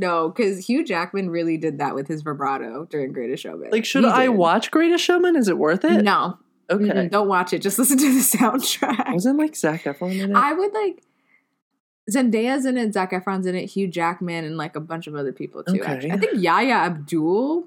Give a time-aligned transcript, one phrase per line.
[0.00, 3.70] No, because Hugh Jackman really did that with his vibrato during Greatest Showman.
[3.70, 4.30] Like, should He I did.
[4.30, 5.36] watch Greatest Showman?
[5.36, 6.02] Is it worth it?
[6.02, 6.38] No,
[6.70, 6.84] Okay.
[6.84, 7.60] Mm-mm, don't watch it.
[7.62, 9.12] Just listen to the soundtrack.
[9.12, 10.36] Wasn't like Zac Efron in it?
[10.36, 11.02] I would like
[12.10, 15.32] Zendaya's in it, Zac Efron's in it, Hugh Jackman, and like a bunch of other
[15.32, 15.80] people too.
[15.80, 16.10] Okay.
[16.10, 17.66] I think Yahya Abdul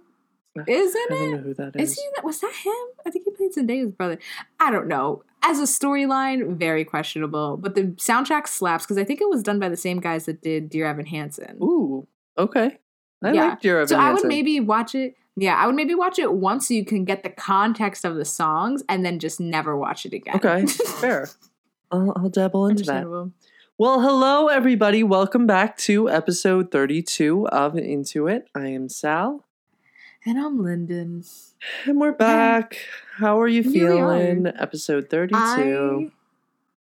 [0.67, 1.11] is in it.
[1.11, 1.99] I don't know who that Is is.
[1.99, 2.05] he?
[2.05, 2.73] in that- Was that him?
[3.05, 4.19] I think he played Zendaya's brother.
[4.59, 5.23] I don't know.
[5.45, 7.57] As a storyline, very questionable.
[7.57, 10.41] But the soundtrack slaps because I think it was done by the same guys that
[10.41, 11.57] did Dear Evan Hansen.
[11.61, 12.77] Ooh, okay.
[13.23, 13.49] I Yeah.
[13.49, 15.15] like Dear so I would maybe watch it.
[15.35, 18.25] Yeah, I would maybe watch it once so you can get the context of the
[18.25, 20.35] songs, and then just never watch it again.
[20.35, 20.65] Okay,
[20.99, 21.29] fair.
[21.91, 23.05] I'll, I'll dabble into that.
[23.79, 25.01] Well, hello, everybody.
[25.03, 28.47] Welcome back to episode 32 of Into It.
[28.53, 29.43] I am Sal,
[30.25, 31.23] And I'm Lyndon.
[31.85, 32.77] and we're back.
[33.17, 34.19] How are you Here we are.
[34.19, 34.47] feeling?
[34.59, 35.37] Episode 32.
[35.39, 36.11] I,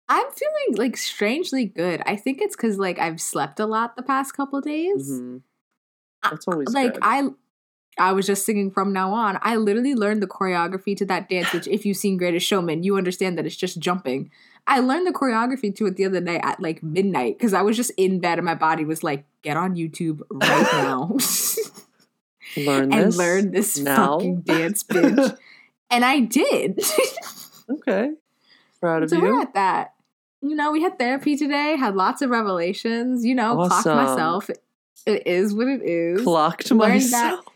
[0.08, 2.02] I'm feeling like strangely good.
[2.06, 5.10] I think it's because like I've slept a lot the past couple days.
[5.10, 5.42] Mhm.
[6.22, 7.02] That's always like good.
[7.02, 7.28] I,
[7.98, 9.38] I was just singing from now on.
[9.42, 11.52] I literally learned the choreography to that dance.
[11.52, 14.30] Which, if you've seen Greatest Showman, you understand that it's just jumping.
[14.66, 17.76] I learned the choreography to it the other night at like midnight because I was
[17.76, 21.16] just in bed and my body was like, "Get on YouTube right now
[22.56, 24.18] learn and this learn this now.
[24.18, 25.36] fucking dance, bitch."
[25.90, 26.80] and I did.
[27.70, 28.12] okay.
[28.80, 29.93] Proud of so we're at that.
[30.44, 34.50] You know, we had therapy today, had lots of revelations, you know, clocked myself.
[35.06, 36.22] It is what it is.
[36.22, 37.46] Clocked learned myself.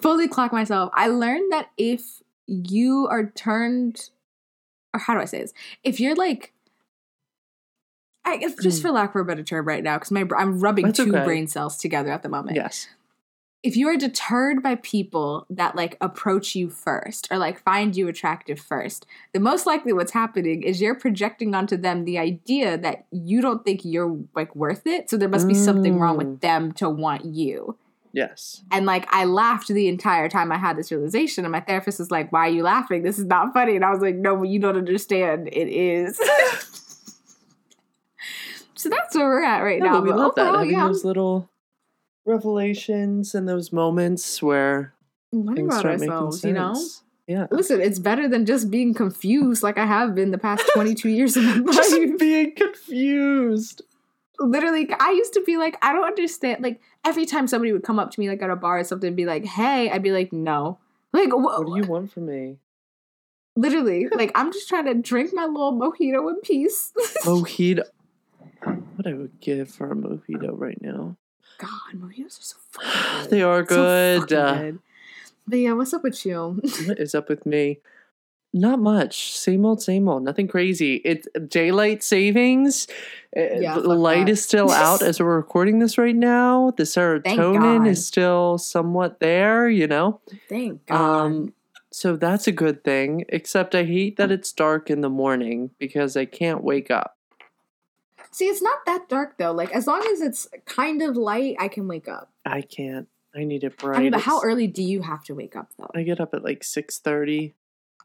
[0.00, 0.90] Fully clocked myself.
[0.94, 4.10] I learned that if you are turned,
[4.92, 5.54] or how do I say this?
[5.84, 6.52] If you're like,
[8.24, 8.82] I guess just mm.
[8.82, 11.24] for lack of a better term right now, because my I'm rubbing That's two okay.
[11.24, 12.56] brain cells together at the moment.
[12.56, 12.88] Yes.
[13.62, 18.08] If you are deterred by people that like approach you first or like find you
[18.08, 23.04] attractive first, the most likely what's happening is you're projecting onto them the idea that
[23.10, 25.10] you don't think you're like worth it.
[25.10, 26.18] So there must be something wrong Mm.
[26.18, 27.76] with them to want you.
[28.12, 28.62] Yes.
[28.72, 32.10] And like I laughed the entire time I had this realization, and my therapist was
[32.10, 33.02] like, "Why are you laughing?
[33.02, 35.48] This is not funny." And I was like, "No, but you don't understand.
[35.52, 36.16] It is."
[38.74, 39.94] so that's where we're at right now.
[39.96, 40.54] but we But love that.
[40.54, 41.49] Having yeah, those little
[42.30, 44.94] revelations and those moments where
[45.32, 46.40] learning about ourselves.
[46.40, 46.48] sense.
[46.48, 46.74] You know,
[47.26, 47.46] Yeah.
[47.50, 51.36] listen, it's better than just being confused like I have been the past 22 years
[51.36, 52.18] of my Just life.
[52.18, 53.82] being confused.
[54.38, 56.62] Literally, I used to be like, I don't understand.
[56.62, 59.08] Like every time somebody would come up to me like at a bar or something,
[59.08, 60.78] and be like, "Hey," I'd be like, "No."
[61.12, 62.56] Like, wh- What do you want from me?
[63.56, 66.92] literally, like I'm just trying to drink my little mojito in peace.
[67.24, 67.82] Mojito.
[68.96, 71.16] What I would give for a mojito right now.
[71.60, 73.30] God, mojitos are so fucking good.
[73.30, 74.20] They are good.
[74.20, 74.78] fucking Uh, good.
[75.46, 76.60] But yeah, what's up with you?
[76.86, 77.80] what is up with me?
[78.52, 79.38] Not much.
[79.38, 80.24] Same old, same old.
[80.24, 80.96] Nothing crazy.
[81.04, 82.88] It's daylight savings.
[83.36, 84.32] Uh, Yeah, the light that.
[84.32, 86.72] is still out as we're recording this right now.
[86.76, 90.20] The serotonin is still somewhat there, you know?
[90.48, 90.96] Thank God.
[90.96, 91.52] Um,
[91.92, 93.24] so that's a good thing.
[93.28, 97.16] Except I hate that it's dark in the morning because I can't wake up.
[98.32, 99.52] See, it's not that dark though.
[99.52, 102.30] Like as long as it's kind of light, I can wake up.
[102.44, 103.08] I can't.
[103.34, 103.98] I need it bright.
[103.98, 105.90] I mean, but how early do you have to wake up though?
[105.94, 107.54] I get up at like six thirty.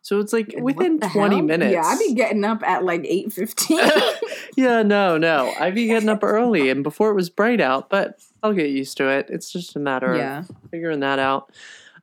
[0.01, 1.45] So it's like within twenty hell?
[1.45, 1.73] minutes.
[1.73, 3.79] Yeah, I'd be getting up at like eight fifteen.
[4.55, 5.51] yeah, no, no.
[5.59, 8.97] I'd be getting up early and before it was bright out, but I'll get used
[8.97, 9.27] to it.
[9.29, 10.39] It's just a matter yeah.
[10.39, 11.51] of figuring that out.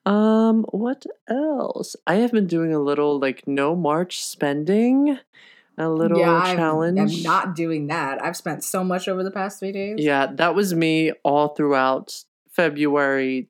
[0.05, 1.95] Um, what else?
[2.07, 5.19] I have been doing a little like no March spending,
[5.79, 6.99] a little yeah, challenge.
[6.99, 8.23] I'm not doing that.
[8.23, 9.97] I've spent so much over the past three days.
[9.99, 13.49] Yeah, that was me all throughout February,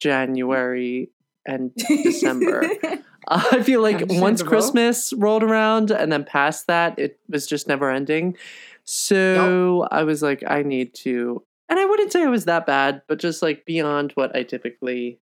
[0.00, 1.10] January,
[1.46, 2.68] and December.
[3.28, 7.66] Uh, I feel like once Christmas rolled around and then past that, it was just
[7.66, 8.36] never ending.
[8.84, 13.02] So I was like, I need to, and I wouldn't say it was that bad,
[13.08, 15.18] but just like beyond what I typically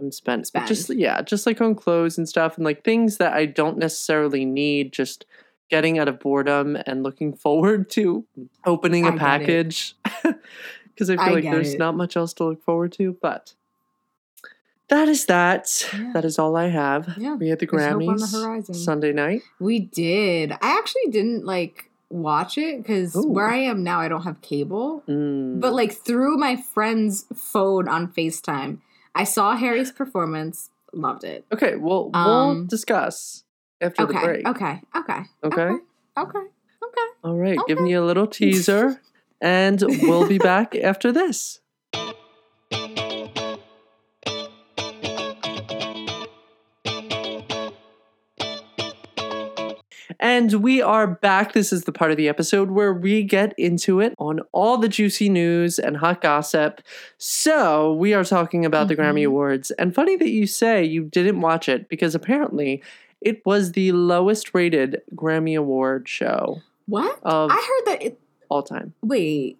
[0.00, 0.46] am spent.
[0.46, 0.66] Spend.
[0.66, 4.44] Just yeah, just like on clothes and stuff, and like things that I don't necessarily
[4.44, 4.92] need.
[4.92, 5.26] Just
[5.68, 8.24] getting out of boredom and looking forward to
[8.64, 11.78] opening I a package because I feel I like there's it.
[11.78, 13.54] not much else to look forward to, but.
[14.88, 15.84] That is that.
[15.92, 16.12] Yeah.
[16.12, 17.14] That is all I have.
[17.18, 18.74] Yeah, We had the there's hope on the Grammys horizon.
[18.76, 19.42] Sunday night.
[19.58, 20.52] We did.
[20.52, 25.02] I actually didn't like watch it because where I am now, I don't have cable.
[25.08, 25.60] Mm.
[25.60, 28.78] But like through my friend's phone on FaceTime,
[29.16, 30.70] I saw Harry's performance.
[30.92, 31.44] Loved it.
[31.52, 33.42] okay, well, we'll Um, discuss
[33.80, 34.24] after the Okay.
[34.24, 34.48] break.
[34.48, 34.80] Okay.
[34.96, 35.20] Okay.
[35.44, 35.62] Okay.
[35.62, 35.76] Okay.
[36.18, 36.38] Okay.
[36.38, 37.06] Okay.
[37.24, 37.64] All right, Okay.
[37.66, 39.00] giving you a little teaser,
[39.40, 41.60] and we'll be back after this.
[50.36, 51.54] And we are back.
[51.54, 54.86] This is the part of the episode where we get into it on all the
[54.86, 56.82] juicy news and hot gossip.
[57.16, 59.28] So, we are talking about the Grammy Mhm.
[59.28, 59.70] Awards.
[59.70, 62.82] And funny that you say you didn't watch it because apparently
[63.22, 67.18] it was the lowest rated Grammy Award show What?
[67.24, 68.18] I heard that it
[68.50, 68.92] all time.
[69.02, 69.56] wait.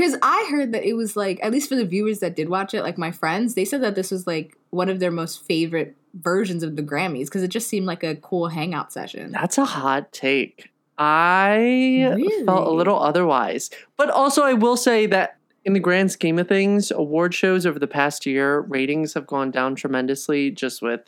[0.00, 2.72] Because I heard that it was like, at least for the viewers that did watch
[2.72, 5.94] it, like my friends, they said that this was like one of their most favorite
[6.14, 9.30] versions of the Grammys because it just seemed like a cool hangout session.
[9.30, 10.70] That's a hot take.
[10.98, 12.14] I
[12.44, 13.70] felt a little otherwise.
[13.96, 17.78] But also, I will say that in the grand scheme of things, award shows over
[17.78, 21.00] the past year, ratings have gone down tremendously just with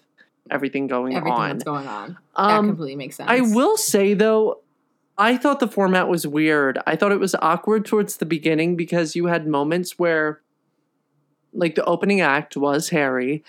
[0.50, 1.48] everything going Everything on.
[1.50, 2.18] that's going on.
[2.36, 3.30] that Um, completely makes sense.
[3.30, 4.60] I will say though,
[5.18, 6.78] I thought the format was weird.
[6.86, 10.40] I thought it was awkward towards the beginning because you had moments where,
[11.52, 13.44] like, the opening act was Harry,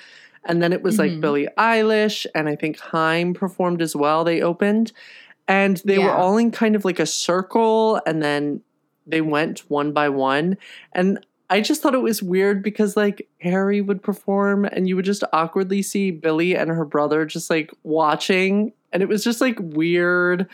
[0.46, 1.22] and then it was like Mhm.
[1.22, 4.24] Billie Eilish, and I think Haim performed as well.
[4.26, 4.92] They opened,
[5.48, 8.62] and they were all in kind of like a circle, and then
[9.08, 10.58] they went one by one.
[10.94, 15.06] And I just thought it was weird because like Harry would perform and you would
[15.06, 19.58] just awkwardly see Billie and her brother just like watching and it was just like
[19.60, 20.48] weird.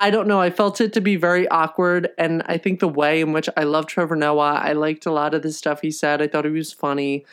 [0.00, 0.40] I don't know.
[0.40, 3.64] I felt it to be very awkward and I think the way in which I
[3.64, 6.22] love Trevor Noah, I liked a lot of the stuff he said.
[6.22, 7.24] I thought he was funny,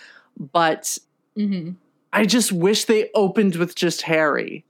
[0.51, 0.97] but
[1.35, 1.71] hmm
[2.13, 4.63] I just wish they opened with just Harry.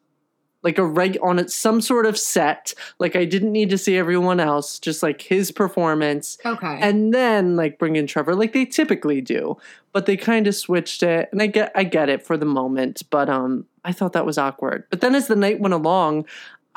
[0.63, 2.73] Like a reg on it, some sort of set.
[2.97, 6.79] Like I didn't need to see everyone else, just like his performance Okay.
[6.81, 9.57] and then like bring in Trevor like they typically do.
[9.93, 13.03] But they kind of switched it, and I get I get it for the moment,
[13.11, 14.85] but um, I thought that was awkward.
[14.89, 16.25] But then as the night went along,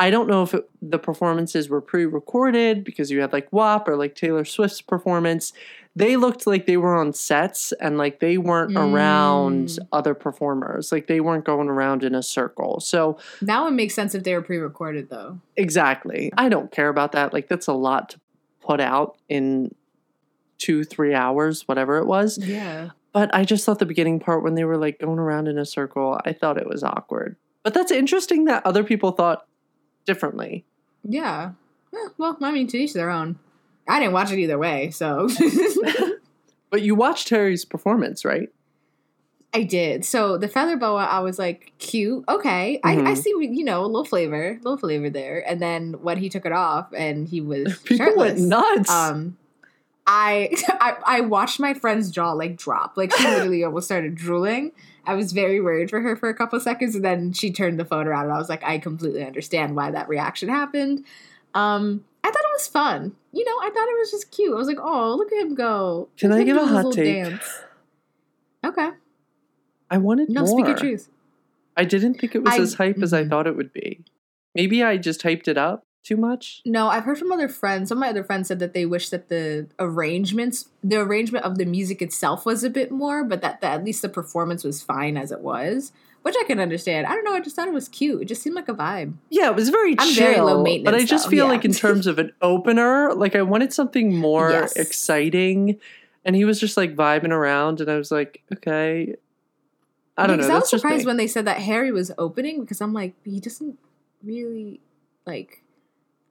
[0.00, 3.96] I don't know if it, the performances were pre-recorded because you had like WAP or
[3.96, 5.52] like Taylor Swift's performance.
[5.96, 9.78] They looked like they were on sets and like they weren't around Mm.
[9.92, 10.92] other performers.
[10.92, 12.78] Like they weren't going around in a circle.
[12.78, 15.40] So that would make sense if they were pre-recorded, though.
[15.56, 16.32] Exactly.
[16.38, 17.32] I don't care about that.
[17.32, 18.20] Like that's a lot to
[18.60, 19.74] put out in
[20.58, 22.38] two, three hours, whatever it was.
[22.38, 22.90] Yeah.
[23.12, 25.66] But I just thought the beginning part when they were like going around in a
[25.66, 27.34] circle, I thought it was awkward.
[27.64, 29.47] But that's interesting that other people thought
[30.08, 30.64] differently.
[31.04, 31.52] Yeah.
[32.16, 33.38] Well, I mean, to each their own.
[33.86, 35.28] I didn't watch it either way, so
[36.70, 38.48] But you watched Harry's performance, right?
[39.54, 40.04] I did.
[40.04, 42.24] So the feather boa, I was like, cute.
[42.28, 43.16] Okay, I, I Mhm.
[43.16, 43.30] see.
[43.30, 45.42] You know, a little flavor, a little flavor there.
[45.48, 48.90] And then when he took it off and he was People shirtless, went nuts.
[48.90, 49.38] um,
[50.10, 50.50] I,
[50.80, 52.96] I I watched my friend's jaw like drop.
[52.96, 54.72] Like she literally almost started drooling.
[55.04, 57.84] I was very worried for her for a couple seconds, and then she turned the
[57.84, 61.04] phone around, and I was like, I completely understand why that reaction happened.
[61.54, 63.16] Um, I thought it was fun.
[63.32, 64.52] You know, I thought it was just cute.
[64.52, 66.08] I was like, oh, look at him go.
[66.18, 67.04] Can Look I give a hot take?
[67.24, 67.62] dance.
[68.64, 68.90] Okay.
[69.90, 70.48] I wanted No, more.
[70.48, 71.08] speak your truth.
[71.76, 73.30] I didn't think it was I- as hype as I mhm.
[73.30, 74.04] thought it would be.
[74.54, 76.62] Maybe I just hyped it up too much.
[76.64, 77.88] No, I've heard from other friends.
[77.90, 81.58] Some of my other friends said that they wish that the arrangements, the arrangement of
[81.58, 84.82] the music itself was a bit more, but that, that at least the performance was
[84.82, 85.92] fine as it was,
[86.22, 87.06] which I can understand.
[87.06, 87.34] I don't know.
[87.34, 88.22] I just thought it was cute.
[88.22, 89.14] It just seemed like a vibe.
[89.28, 90.26] Yeah, it was very I'm chill.
[90.26, 90.84] very low maintenance.
[90.84, 91.50] but I just though, feel yeah.
[91.52, 94.76] like in terms of an opener, like I wanted something more Yes.
[94.76, 95.78] exciting.
[96.24, 99.14] And he was just like vibing around, and I was like, okay.
[100.16, 100.56] I don't Because know.
[100.56, 103.78] I was surprised when they said that Harry was opening because I'm like, he doesn't
[104.24, 104.80] really
[105.26, 105.62] like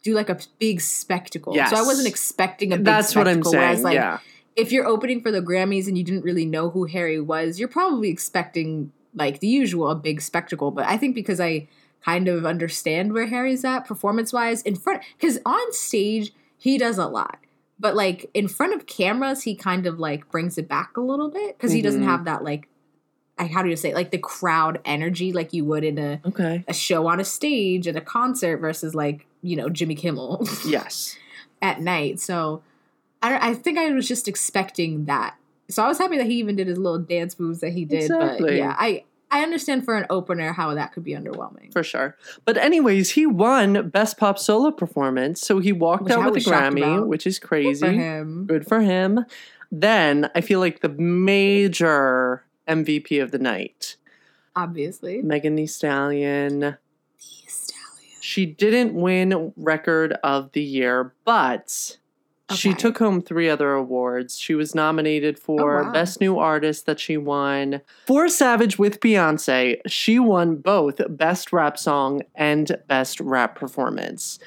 [0.04, 1.54] do like a big spectacle.
[1.54, 3.62] So I wasn't expecting a big That's what I'm saying.
[3.62, 4.20] Whereas, like, yeah.
[4.56, 7.68] if you're opening for the Grammys and you didn't really know who Harry was, you're
[7.68, 10.72] probably expecting like the usual a big spectacle.
[10.72, 11.68] But I think because I
[12.06, 16.98] kind of understand where Harry's at performance wise in front, because on stage he does
[16.98, 17.40] a lot,
[17.80, 21.30] but like in front of cameras he kind of like brings it back a little
[21.30, 22.06] bit because he doesn't Mhm.
[22.06, 22.68] have that like.
[23.40, 23.96] I, how do you say it?
[23.96, 26.64] like the crowd energy like you would in a, Okay.
[26.68, 31.18] a show on a stage at a concert versus like you know Jimmy Kimmel Yes.
[31.62, 32.20] at night.
[32.20, 32.62] So
[33.22, 35.36] I I think I was just expecting that.
[35.70, 38.10] So I was happy that he even did his little dance moves that he did.
[38.10, 41.74] But yeah, I I understand for an opener how that could be underwhelming.
[41.74, 42.16] For sure.
[42.46, 46.38] But anyways, he won Best Pop Solo Performance, so he walked Which out I with
[46.38, 47.86] a shocked Grammy, which is Good crazy.
[47.86, 48.46] for him.
[48.46, 49.26] Good for him.
[49.70, 53.98] Then I feel like the major MVP of the night,
[54.56, 55.22] Obviously.
[55.22, 56.78] Megan Thee Stallion.
[58.28, 61.98] She didn't win Record of the Year, but
[62.54, 64.38] she took home three other awards.
[64.38, 65.92] She was nominated for Oh, wow.
[65.94, 67.80] Best New Artist that she won.
[68.06, 74.40] For Savage with Beyonce, she won both Best Rap Song and Best Rap Performance.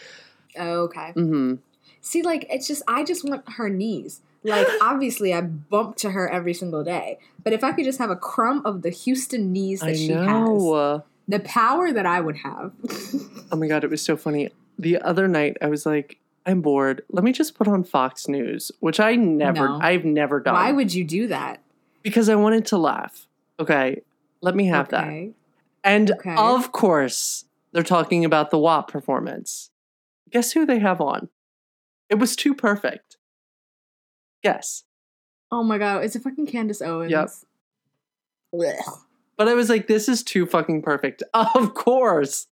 [0.58, 1.12] Okay.
[1.12, 1.54] hmm
[2.02, 4.20] See, like it's just I just want her knees.
[4.44, 7.18] Like obviously I bump to her every single day.
[7.42, 10.10] But if I could just have a crumb of the Houston knees that I she
[10.12, 11.04] has, know.
[11.30, 12.72] The power that I would have.
[13.52, 14.50] Oh my god, it was so funny.
[14.78, 17.02] the other night I was like, I'm bored.
[17.10, 19.78] Let me just put on Fox News, which I never, No.
[19.80, 20.54] I've never done.
[20.54, 21.60] Why would you do that?
[22.02, 23.26] because I wanted to laugh.
[23.58, 24.02] Okay,
[24.40, 25.32] let me have that.
[25.84, 26.34] And Okay.
[26.36, 29.70] of course, they're talking about the WAP performance.
[30.30, 31.28] Guess who they have on?
[32.08, 33.18] It was too perfect.
[34.42, 34.84] Guess.
[35.52, 37.10] Oh my god, it's a fucking Candace Owens.
[37.10, 37.28] Yep.
[38.78, 38.98] Ugh.
[39.40, 41.22] But I was like, this is too fucking perfect.
[41.32, 42.46] Of course.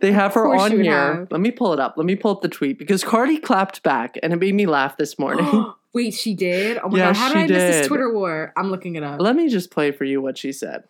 [0.00, 1.14] They have her on here.
[1.14, 1.32] have.
[1.32, 1.94] Let me pull it up.
[1.96, 4.98] Let me pull up the tweet because Cardi clapped back and it made me laugh
[4.98, 5.72] this morning.
[5.94, 6.76] Wait, she did?
[6.84, 7.86] Oh my Yeah, god, how did I miss this.
[7.86, 8.52] Twitter war?
[8.58, 9.22] I'm looking it up.
[9.22, 10.84] Let me just play for you what she said.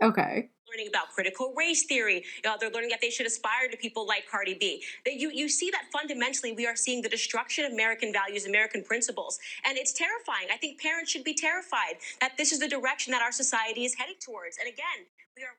[0.00, 0.50] Okay.
[0.70, 2.24] Learning about critical race theory.
[2.44, 4.82] You know, they're learning that they should aspire to people like Cardi B.
[5.04, 8.82] That you you see that fundamentally we are seeing the destruction of American values, American
[8.82, 10.48] principles, and it's terrifying.
[10.52, 13.94] I think parents should be terrified that this is the direction that our society is
[13.94, 14.56] heading towards.
[14.58, 15.06] And again,
[15.36, 15.56] we are.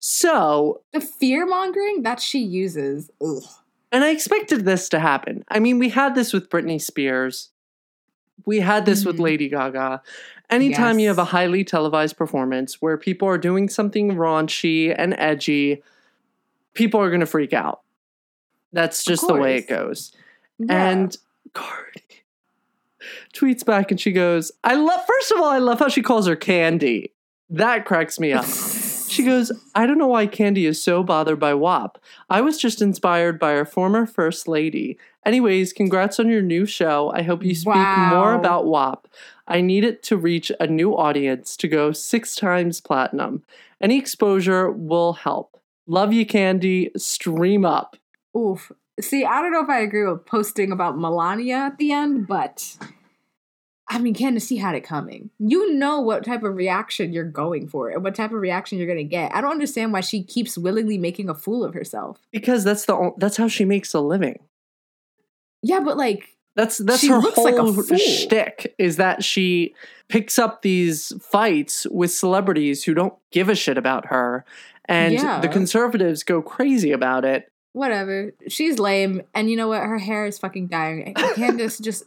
[0.00, 3.10] So, The fear mongering that she uses.
[3.20, 3.42] Ugh.
[3.92, 5.44] and I expected this to happen.
[5.48, 7.50] I mean, we had this with Britney Spears.
[8.44, 9.20] We had this with Mhm.
[9.20, 10.02] Lady Gaga.
[10.48, 15.82] Anytime you have a highly televised performance where people are doing something raunchy and edgy,
[16.74, 17.80] people are going to freak out.
[18.72, 20.12] That's just the way it goes.
[20.58, 20.90] Yeah.
[20.90, 21.16] And
[21.52, 22.02] Cardi
[23.32, 26.26] tweets back and she goes, I love, first of all, I love how she calls
[26.26, 27.12] her Candy.
[27.50, 28.44] That cracks me up.
[28.44, 31.98] She goes, I don't know why Candy is so bothered by WAP.
[32.28, 34.98] I was just inspired by our former First Lady.
[35.24, 37.12] Anyways, congrats on your new show.
[37.14, 39.08] I hope you speak more about WAP.
[39.48, 43.44] I need it to reach a new audience to go six times platinum.
[43.80, 45.60] Any exposure will help.
[45.86, 46.90] Love you, Candy.
[46.96, 47.96] Stream up.
[48.36, 48.72] Oof.
[49.00, 52.76] See, I don't know if I agree with posting about Melania at the end, but
[53.88, 55.30] I mean, Candace, she had it coming.
[55.38, 58.86] You know what type of reaction you're going for and what type of reaction you're
[58.86, 59.34] going to get.
[59.34, 62.18] I don't understand why she keeps willingly making a fool of herself.
[62.32, 64.40] Because that's the that's how she makes a living.
[65.62, 67.44] Yeah, but like, That's that's She her looks whole
[67.84, 69.74] like shtick is that she
[70.08, 74.44] picks up these fights with celebrities who don't give a shit about her,
[74.86, 75.40] and Yeah.
[75.40, 77.48] the conservatives go crazy about it.
[77.72, 78.32] whatever.
[78.48, 79.20] She's lame.
[79.34, 79.82] And you know what?
[79.82, 81.12] Her hair is fucking dying.
[81.34, 82.04] Candace, just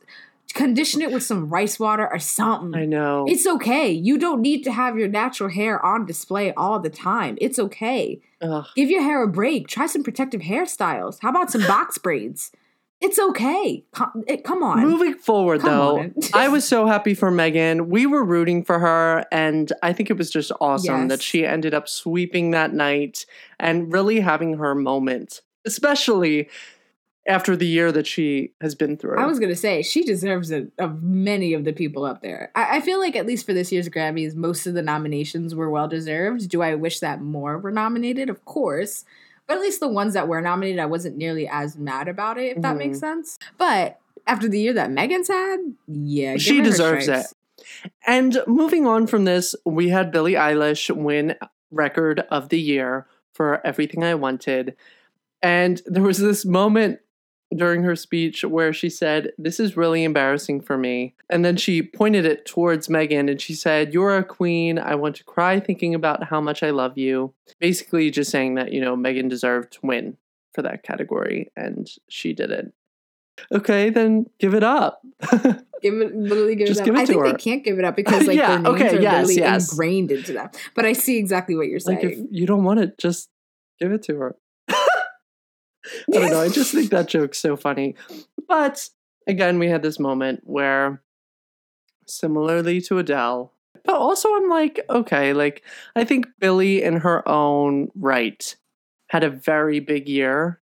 [0.56, 2.74] condition it with some rice water or something.
[2.74, 3.26] I know.
[3.30, 3.92] It's okay.
[3.92, 7.38] You don't need to have your natural hair on display all the time.
[7.40, 8.20] It's okay.
[8.42, 8.66] Ugh.
[8.76, 9.68] Give your hair a break.
[9.68, 11.20] Try some protective hairstyles.
[11.22, 12.52] How about some box braids?
[13.02, 13.86] It's okay.
[13.98, 14.82] It- eh, come on.
[14.82, 16.12] Moving forward, Come though.
[16.34, 17.90] I was so happy for Megan.
[17.90, 21.74] We were rooting for her, and I think it was just awesome that she ended
[21.74, 23.26] up sweeping that night
[23.60, 26.50] and really having her moment, especially
[27.28, 29.18] after the year that she has been through.
[29.20, 32.52] I was gonna say she deserves it of many of the people up there.
[32.56, 35.70] I, I feel like at least for this year's Grammys, most of the nominations were
[35.70, 36.50] well deserved.
[36.50, 38.30] Do I wish that more were nominated?
[38.30, 39.06] Of course,
[39.50, 42.56] but at least the ones that were nominated, I wasn't nearly as mad about it.
[42.56, 43.02] If that makes Mhm.
[43.02, 43.40] sense.
[43.58, 47.26] But after the year that Megan's had, yeah, She deserves it.
[48.06, 51.36] And moving on from this, we had Billie Eilish win
[51.72, 54.76] record of the year for Everything I Wanted.
[55.42, 57.00] And there was this moment
[57.56, 61.16] during her speech where she said, This is really embarrassing for me.
[61.30, 64.78] And then she pointed it towards Megan and she said, You're a queen.
[64.78, 67.34] I want to cry thinking about how much I love you.
[67.60, 70.18] Basically, just saying that, you know, Megan deserved to win
[70.54, 72.74] for that category and she didn't.
[73.54, 75.02] Okay, then give it up.
[75.82, 76.86] Give it literally give Just it up.
[76.88, 77.32] give it I to think her.
[77.32, 79.72] they can't give it up because like Yeah, their names okay, are yes, literally yes.
[79.72, 80.50] ingrained into them.
[80.76, 82.00] But I see exactly what you're saying.
[82.00, 83.30] Like if you don't want it, just
[83.80, 84.36] give it to her.
[86.14, 86.42] I don't know.
[86.42, 87.96] I just think that joke's so funny.
[88.48, 88.90] But
[89.28, 91.02] again, we had this moment where,
[92.06, 93.54] similarly to Adele,
[93.86, 95.64] but also I'm like, okay, like
[95.96, 98.56] I think Billie in her own right
[99.08, 100.60] had a very big year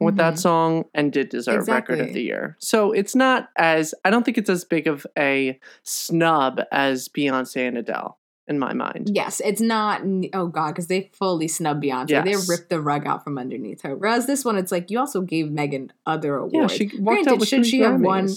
[0.00, 0.38] with that Mhm.
[0.38, 2.56] song and did deserve record of the year.
[2.60, 7.66] So it's not as I don't think it's as big of a snub as Beyonce
[7.66, 8.16] and Adele
[8.48, 9.10] in my mind.
[9.12, 10.02] Yes, it's not.
[10.32, 12.10] Oh God, because they fully snub Beyonce.
[12.10, 12.24] Yes.
[12.24, 13.94] They ripped the rug out from underneath her.
[13.94, 16.54] Whereas this one, it's like you also gave Megan other awards.
[16.54, 18.28] Yeah, she walked Granted, out with should she have won?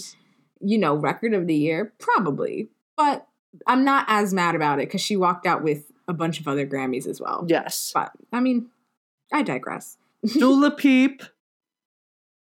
[0.60, 2.68] You know, record of the year, probably.
[2.96, 3.26] But
[3.66, 6.66] I'm not as mad about it because she walked out with a bunch of other
[6.66, 7.44] Grammys as well.
[7.48, 7.90] Yes.
[7.94, 8.68] But I mean,
[9.32, 9.96] I digress.
[10.38, 11.30] Dua Lipa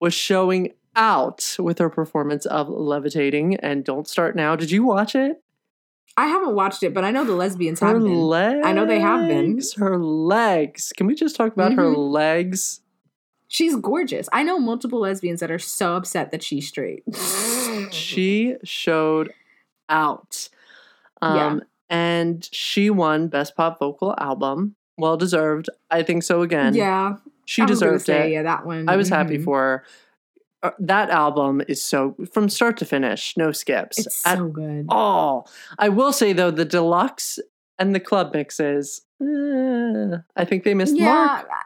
[0.01, 4.55] was showing out with her performance of Levitating and Don't Start Now.
[4.55, 5.41] Did you watch it?
[6.17, 8.13] I haven't watched it, but I know the lesbians Her have been.
[8.13, 8.65] legs.
[8.65, 9.59] I know they have been.
[9.77, 10.91] Her legs.
[10.97, 12.11] Can we just talk about her Mhm.
[12.11, 12.81] legs?
[13.47, 14.27] She's gorgeous.
[14.33, 17.03] I know multiple lesbians that are so upset that she's straight.
[17.91, 19.31] She showed
[19.87, 20.49] out.
[21.21, 21.59] Um, Yeah.
[21.89, 24.75] And she won Best Pop Vocal Album.
[24.97, 25.69] Well deserved.
[25.89, 26.75] I think so again.
[26.75, 28.33] yeah, She I deserved say, it.
[28.33, 28.87] Yeah, that one.
[28.89, 29.43] I was happy mhm.
[29.45, 29.83] for her.
[30.61, 34.85] Uh, that album is so from start to finish, no skips It's so good.
[34.89, 35.49] all.
[35.77, 37.39] I will say though, the deluxe
[37.77, 41.47] and the club mixes, eh, I think they missed the mark.
[41.47, 41.61] yeah,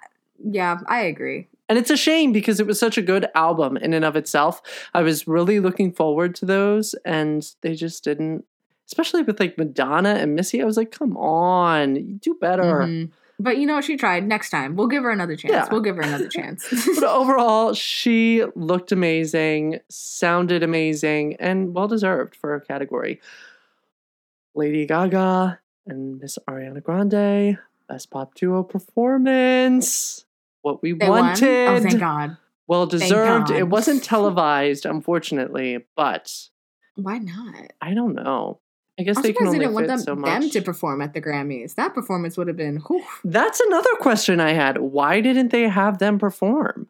[0.51, 1.47] yeah, I agree.
[1.69, 4.61] And it's a shame because it was such a good album in and of itself.
[4.93, 8.45] I was really looking forward to those, and they just didn't.
[8.85, 13.11] Especially with like Madonna and Missy, I was like, "Come on, do better." Mhm.
[13.39, 13.83] But you know what?
[13.83, 14.27] She tried.
[14.27, 15.51] Next time, we'll give her another chance.
[15.51, 15.67] Yeah.
[15.71, 16.65] We'll give her another chance.
[16.95, 23.19] But overall, she looked amazing, sounded amazing, and well deserved for her category.
[24.55, 27.57] Lady Gaga and Miss Ariana Grande,
[27.89, 30.25] best pop duo performance.
[30.61, 31.19] What we They won?
[31.19, 31.67] Oh, wanted.
[31.67, 32.37] Oh, thank God.
[32.67, 33.47] Well deserved.
[33.49, 33.57] God.
[33.57, 36.49] It wasn't televised, unfortunately, but
[36.95, 37.73] Why not?
[37.81, 38.59] I don't know.
[38.99, 41.13] I guess I'm they can surprised they didn't want them, so them to perform at
[41.13, 41.75] the Grammys.
[41.75, 42.77] That performance would have been.
[42.77, 43.03] whew.
[43.23, 44.77] That's another question I had.
[44.77, 46.87] Why didn't they have them perform?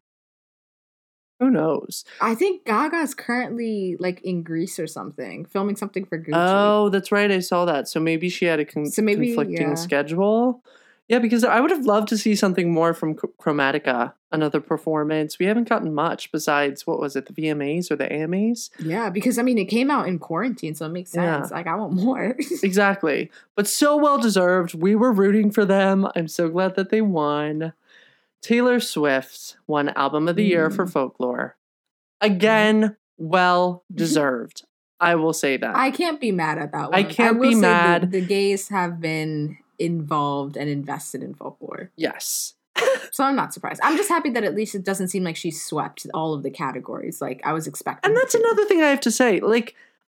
[1.40, 2.06] Who knows?
[2.22, 6.32] I think Gaga's currently like in Greece or something, filming something for Gucci.
[6.34, 7.32] Oh, that's right.
[7.32, 7.88] I saw that.
[7.88, 9.76] So maybe she had a con- So maybe, conflicting yeah.
[9.76, 10.64] schedule.
[11.10, 15.38] Yeah, because I would have loved to see something more from Chromatica, another performance.
[15.38, 18.72] We haven't gotten much besides what was it, the VMAs or the AMAs?
[18.80, 21.40] Yeah, because I mean, it came out in quarantine, so it makes Yeah.
[21.42, 21.52] sense.
[21.52, 22.36] Like, I want more.
[22.64, 23.30] exactly.
[23.56, 24.74] But so well deserved.
[24.76, 26.08] We were rooting for them.
[26.16, 27.74] I'm so glad that they won.
[28.42, 30.92] Taylor Swift won Album of the Year for Mm.
[30.94, 31.58] Folklore.
[32.22, 34.64] Again, well deserved.
[35.00, 35.76] I will say that.
[35.76, 36.94] I can't be mad at that one.
[36.94, 38.04] I can't will be mad.
[38.12, 42.54] The, the gays have been involved and invested in folklore, yes.
[43.12, 43.80] so I'm not surprised.
[43.84, 46.50] I'm just happy that at least it doesn't seem like she swept all of the
[46.52, 48.10] categories like I was expecting.
[48.10, 49.40] And that's another thing I have to say.
[49.40, 49.76] Like,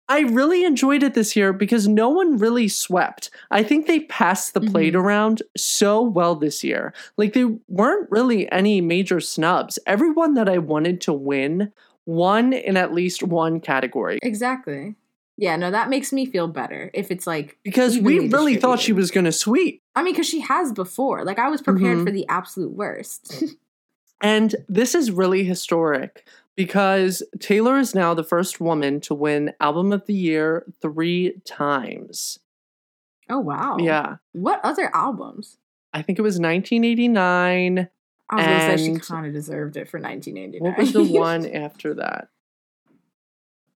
[0.10, 3.30] I really enjoyed it this year because no one really swept.
[3.52, 5.02] I think they passed the plate Mhm.
[5.02, 6.94] around so well this year.
[7.18, 9.80] Like, there weren't really any major snubs.
[9.88, 11.72] Everyone that I wanted to win
[12.06, 14.20] won in at least one category.
[14.22, 14.96] Exactly.
[15.38, 18.94] Yeah, no, that makes me feel better if it's like Because we really thought she
[18.94, 19.82] was going to sweep.
[19.96, 21.26] I mean, because she has before.
[21.26, 22.04] Like I was prepared Mhm.
[22.06, 23.44] for the absolute worst.
[24.22, 29.92] And this is really historic because Taylor is now the first woman to win Album
[29.92, 32.40] of the Year three times.
[33.30, 33.76] oh wow.
[33.80, 34.18] Yeah.
[34.32, 35.58] What other albums?
[35.94, 37.90] I think it was 1989.
[38.30, 40.62] I was gonna say she kind of deserved it for 1989.
[40.72, 42.30] What was the one after that?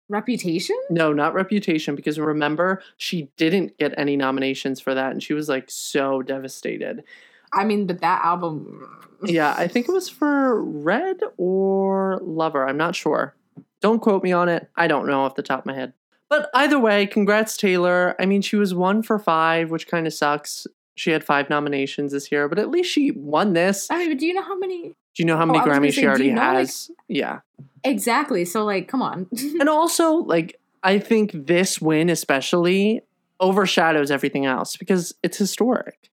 [0.08, 0.76] Reputation?
[0.90, 5.48] No, not Reputation, because remember, she didn't get any nominations for that, and she was
[5.48, 7.04] like so devastated.
[7.52, 8.88] I mean, but that album.
[9.22, 12.66] Yeah, I think it was for Red or Lover.
[12.66, 13.34] I'm not sure.
[13.80, 14.68] Don't quote me on it.
[14.76, 15.92] I don't know off the top of my head.
[16.28, 18.16] But either way, congrats, Taylor.
[18.18, 20.66] I mean, she was one for five, which kind of sucks.
[20.96, 23.88] She had five nominations this year, but at least she won this.
[23.90, 24.94] I mean, but do you know how many?
[25.14, 26.40] Do you know how many Oh, I was gonna Grammys say, she already you know,
[26.42, 26.90] like- has?
[27.08, 27.40] yeah.
[27.84, 28.44] Exactly.
[28.44, 29.26] So, like, come on.
[29.60, 33.00] and also like i think this win especially
[33.40, 36.10] overshadows everything else because it's historic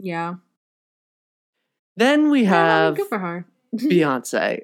[0.00, 0.34] yeah.
[1.96, 3.46] then we Yeah, have good for her.
[3.76, 4.62] beyonce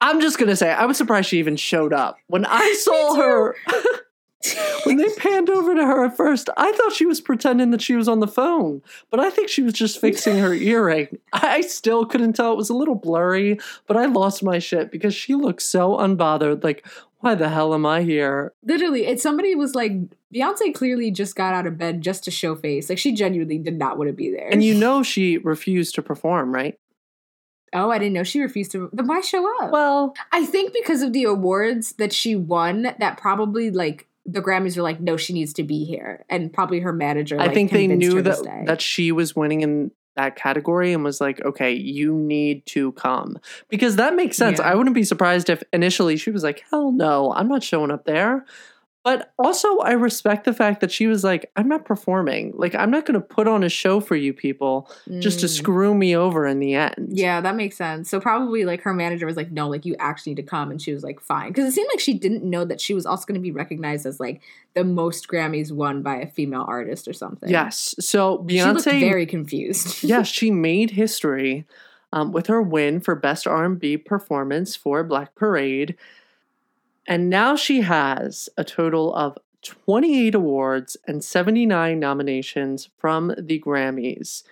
[0.00, 3.54] i'm just gonna say i was surprised she even showed up when i saw her
[4.84, 7.94] when they panned over to her at first i thought she was pretending that she
[7.94, 12.04] was on the phone but i think she was just fixing her earring i still
[12.04, 15.62] couldn't tell it was a little blurry but i lost my shit because she looked
[15.62, 16.86] so unbothered like
[17.20, 19.92] why the hell am i here Literally, it's somebody was like,
[20.34, 22.88] Beyonce clearly just got out of bed just to show face.
[22.88, 24.48] Like, she genuinely did not want to be there.
[24.48, 26.76] and you know she refused to perform right
[27.74, 28.90] oh, I didn't know she refused to.
[28.92, 29.70] Then why show up?
[29.70, 34.76] Well, I think because of the awards that she won, that probably like the Grammys
[34.76, 37.40] were like, no, she needs to be here, and probably her manager.
[37.40, 41.40] I think they knew that that she was winning in that category and was like,
[41.42, 44.58] okay, you need to come because that makes sense.
[44.58, 44.70] Yeah.
[44.70, 48.04] I wouldn't be surprised if initially she was like, hell no, I'm not showing up
[48.04, 48.44] there.
[49.04, 52.52] But also, I respect the fact that she was like, I'm not performing.
[52.54, 54.88] Like, I'm not going to put on a show for you people
[55.18, 55.56] just to Mm.
[55.56, 57.08] screw me over in the end.
[57.10, 58.08] Yeah, that makes sense.
[58.08, 60.80] So probably like her manager was like, no, like you actually need to come, and
[60.80, 63.26] she was like, fine, because it seemed like she didn't know that she was also
[63.26, 64.40] going to be recognized as like
[64.74, 67.48] the most Grammys won by a female artist or something.
[67.50, 67.96] Yes.
[67.98, 70.04] So she looked Beyonce very confused.
[70.04, 71.66] yes, she made history
[72.12, 75.96] um, with her win for Best R&B Performance for Black Parade,
[77.06, 84.42] and now she has a total of 28 awards and 79 nominations from the Grammys,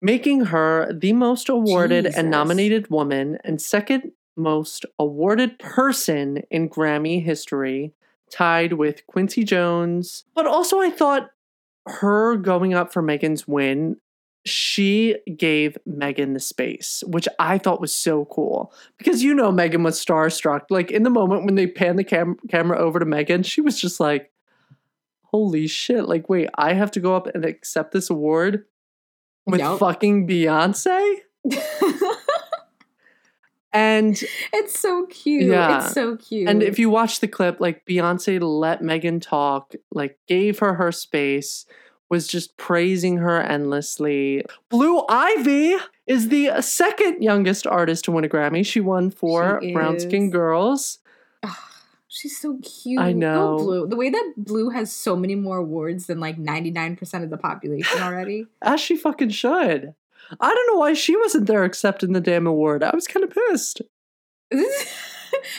[0.00, 2.18] making her the most awarded Jesus.
[2.18, 7.92] and nominated woman and second most awarded person in Grammy history,
[8.30, 10.24] tied with Quincy Jones.
[10.34, 11.30] But also, I thought
[11.86, 13.96] her going up for Megan's win
[14.48, 19.82] she gave Megan the space, which I thought was so cool because you know Megan
[19.82, 20.62] was starstruck.
[20.70, 23.80] Like in the moment when they panned the cam- camera over to Megan, she was
[23.80, 24.32] just like,
[25.22, 26.08] "Holy shit!
[26.08, 28.64] Like, wait, I have to go up and accept this award
[29.46, 29.78] with Yup.
[29.78, 31.16] fucking Beyonce."
[33.72, 34.20] And
[34.52, 35.44] it's so cute.
[35.44, 35.84] Yeah.
[35.84, 36.48] It's so cute.
[36.48, 40.90] and if you watch the clip, like Beyonce let Megan talk, like gave her her
[40.90, 41.66] space,
[42.10, 44.44] was just praising her endlessly.
[44.68, 48.64] Blue Ivy is the second youngest artist to win a Grammy.
[48.64, 50.30] She won for She Brown Skin.
[50.30, 50.98] Girls.
[52.10, 52.98] She's so cute.
[52.98, 53.56] I Go know.
[53.58, 53.86] Blue.
[53.86, 58.00] The way that Blue has so many more awards than like 99% of the population
[58.00, 58.46] already.
[58.62, 59.94] As she fucking should.
[60.40, 62.82] I don't know why she wasn't there accepting the damn award.
[62.82, 63.82] I was kind of pissed.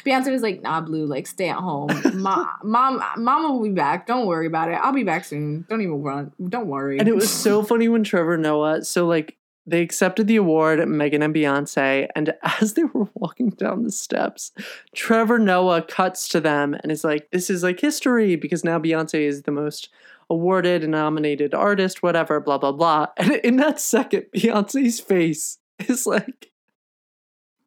[0.06, 1.90] Beyonce was like, nah, Blue, like, stay at home.
[2.14, 4.08] Mom, mom, mama will be back.
[4.08, 4.76] Don't worry about it.
[4.76, 5.66] I'll be back soon.
[5.70, 6.32] Don't even run.
[6.48, 7.00] Don't worry.
[7.00, 11.22] And it was so funny when Trevor Noah, so like they accepted the award, Megan
[11.22, 14.52] and Beyonce, and as they were walking down the steps,
[14.96, 19.22] Trevor Noah cuts to them and is like, This is like history because now Beyonce
[19.22, 19.90] is the most
[20.30, 23.08] awarded and nominated artist, whatever, blah, blah, blah.
[23.18, 26.52] And in that second, Beyonce's face is like,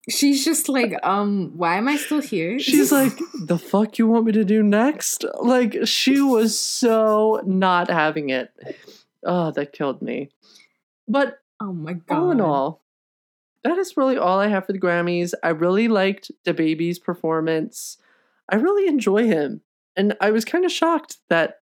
[0.08, 2.58] She's just like, um, why am I still here?
[2.58, 3.12] She's like,
[3.44, 5.24] The fuck you want me to do next?
[5.40, 8.52] Like, she was so not having it.
[9.24, 10.30] Oh, that killed me.
[11.06, 12.18] But oh my god.
[12.18, 12.82] all in all,
[13.62, 15.34] that is really all I have for the Grammys.
[15.42, 17.98] I really liked DaBaby's performance.
[18.48, 19.60] I really enjoy him.
[19.96, 21.60] And I was kind of shocked that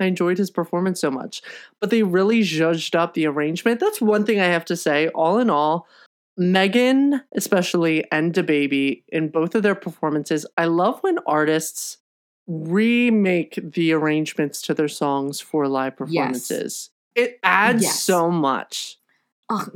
[0.00, 1.42] I enjoyed his performance so much.
[1.80, 3.78] But they really judged up the arrangement.
[3.78, 5.08] That's one thing I have to say.
[5.08, 5.86] All in all,
[6.36, 11.98] Megan, especially, and DaBaby in both of their performances, I love when artists
[12.46, 16.90] remake the arrangements to their songs for live performances.
[17.14, 18.00] It adds Yes.
[18.02, 18.98] so much.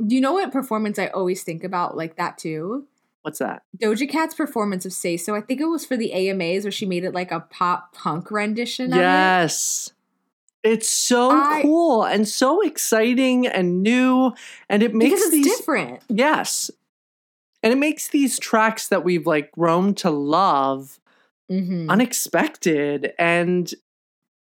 [0.05, 2.87] Do you know what performance I always think about like that too?
[3.23, 3.63] What's that?
[3.77, 5.35] Doja Cat's performance of Say So.
[5.35, 8.31] I think it was for the AMAs where she made it like a pop punk
[8.31, 9.01] rendition of it.
[9.01, 9.91] Yes.
[10.63, 14.33] It's so I- cool and so exciting and new.
[14.69, 16.01] And it makes Because it's these different.
[16.09, 16.69] Yes.
[17.63, 20.97] And it makes these tracks that we've like grown to love
[21.51, 21.89] Mm-hmm.
[21.89, 23.73] unexpected and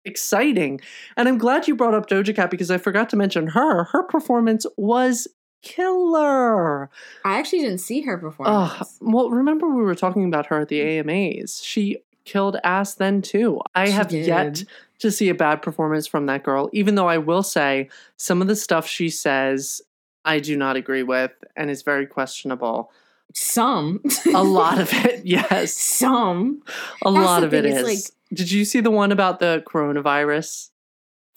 [0.05, 0.79] exciting.
[1.17, 3.85] And I'm glad you brought up Doja Cat because I forgot to mention her.
[3.85, 5.27] Her performance was
[5.63, 6.89] killer.
[7.25, 8.97] I actually didn't see her performance.
[9.01, 11.63] well, remember we were talking about her at the AMAs.
[11.63, 13.59] She killed ass then too.
[13.73, 14.67] I She have yet did.
[14.99, 18.47] To see a bad performance from that girl, even though I will say some of
[18.47, 19.81] the stuff she says
[20.25, 22.91] I do not agree with and is very questionable.
[23.33, 24.01] Some.
[24.33, 25.73] A lot of it, yes.
[25.73, 26.61] Some.
[27.05, 27.87] A That's lot of it is.
[27.87, 30.69] it's Did you see the one about the coronavirus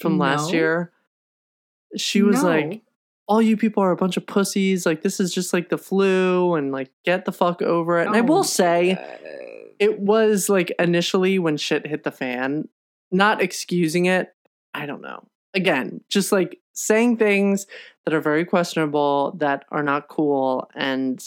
[0.01, 0.91] from last year?
[1.97, 2.49] She was No.
[2.49, 2.83] like,
[3.29, 4.85] all you people are a bunch of pussies.
[4.87, 8.07] Like, this is just like the flu, and like, get the fuck over it.
[8.07, 9.29] And I Oh, will say, uh,
[9.79, 12.69] it was like initially when shit hit the fan,
[13.13, 14.35] not excusing it.
[14.75, 15.25] I don't know.
[15.55, 17.67] Again, just like saying things
[18.05, 21.25] that are very questionable, that are not cool, and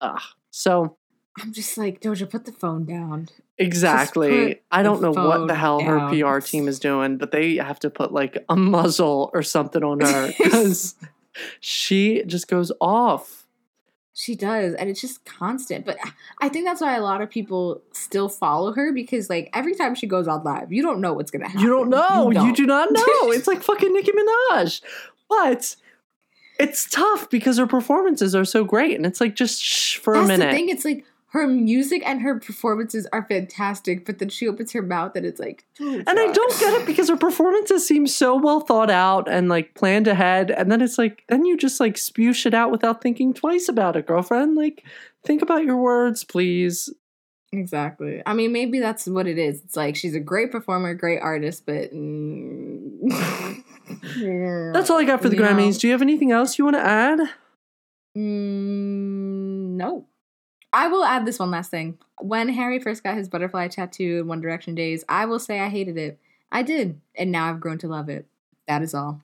[0.00, 0.18] uh,
[0.50, 0.96] so
[1.40, 3.28] I'm just like, Doja, put the phone down.
[3.58, 4.60] exactly.
[4.70, 6.08] I don't know what the hell her.
[6.08, 10.00] PR team is doing, but they have to put like a muzzle or something on
[10.00, 10.94] her because
[11.60, 13.45] she just goes off.
[14.18, 15.84] She does, and it's just constant.
[15.84, 15.98] But
[16.40, 19.94] I think that's why a lot of people still follow her because, like, every time
[19.94, 21.60] she goes on live, you don't know what's gonna happen.
[21.60, 22.30] You don't know.
[22.30, 22.56] You, don't.
[22.56, 23.30] do not know.
[23.32, 24.80] it's like fucking Nicki Minaj.
[25.28, 25.76] But
[26.58, 28.96] it's tough because her performances are so great.
[28.96, 30.46] And it's like, just shh for That's a minute.
[30.46, 30.68] the thing.
[30.70, 31.04] It's like
[31.36, 35.38] her music and her performances are fantastic, but then she opens her mouth and it's
[35.38, 39.48] like, And I don't get it because her performances seem so well thought out and
[39.48, 40.50] like planned ahead.
[40.50, 43.96] And then it's like, then you just like spew shit out without thinking twice about
[43.96, 44.56] it, girlfriend.
[44.56, 44.84] Like,
[45.24, 46.92] think about your words, please.
[47.52, 48.22] Exactly.
[48.26, 49.62] I mean, maybe that's what it is.
[49.62, 53.62] It's like she's a great performer, great artist, but mm,
[54.72, 55.48] That's all I got for the You know.
[55.48, 55.78] Grammys.
[55.78, 57.20] Do you have anything else you want to add?
[58.16, 60.06] Mm, no.
[60.72, 61.98] I will add this one last thing.
[62.20, 65.68] When Harry first got his butterfly tattoo in One Direction days, I will say I
[65.68, 66.18] hated it.
[66.52, 68.26] I did, and now I've grown to love it.
[68.68, 69.22] That is all.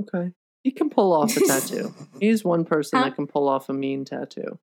[0.00, 0.32] Okay.
[0.62, 1.94] He can pull off a tattoo.
[2.20, 3.06] He's one person Huh?
[3.06, 4.58] that can pull off a mean tattoo.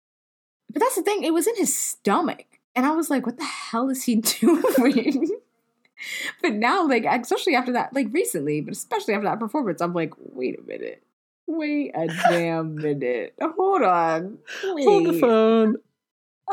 [0.72, 2.46] But that's the thing, it was in his stomach.
[2.76, 5.32] And I was like, what the hell is he doing?
[6.42, 10.14] but now, like, especially after that, like recently, but especially after that performance, I'm like,
[10.18, 11.04] wait a minute.
[11.48, 13.34] Wait a damn minute.
[13.42, 14.38] Hold on.
[14.66, 14.84] Wait.
[14.86, 15.76] Hold the phone.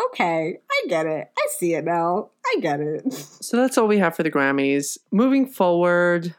[0.06, 1.30] Okay, I get it.
[1.38, 2.30] I see it now.
[2.46, 3.12] I get it.
[3.12, 4.98] So that's all we have for the Grammys.
[5.12, 6.34] Moving forward,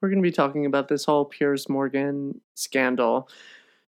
[0.00, 3.28] we're going to be talking about this whole Piers Morgan scandal.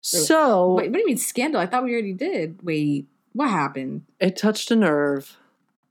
[0.01, 1.59] So Wait, what do you mean scandal?
[1.59, 2.59] I thought we already did.
[2.63, 4.03] Wait, what happened?
[4.19, 5.37] it touched a nerve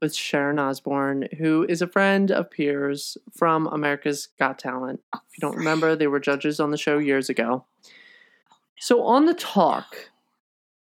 [0.00, 5.00] with Sharon Osbourne, who is a friend of Piers from America's Got Talent.
[5.14, 7.64] If you don't remember, they were judges on the show years ago.
[8.52, 10.11] Oh, so on the talk,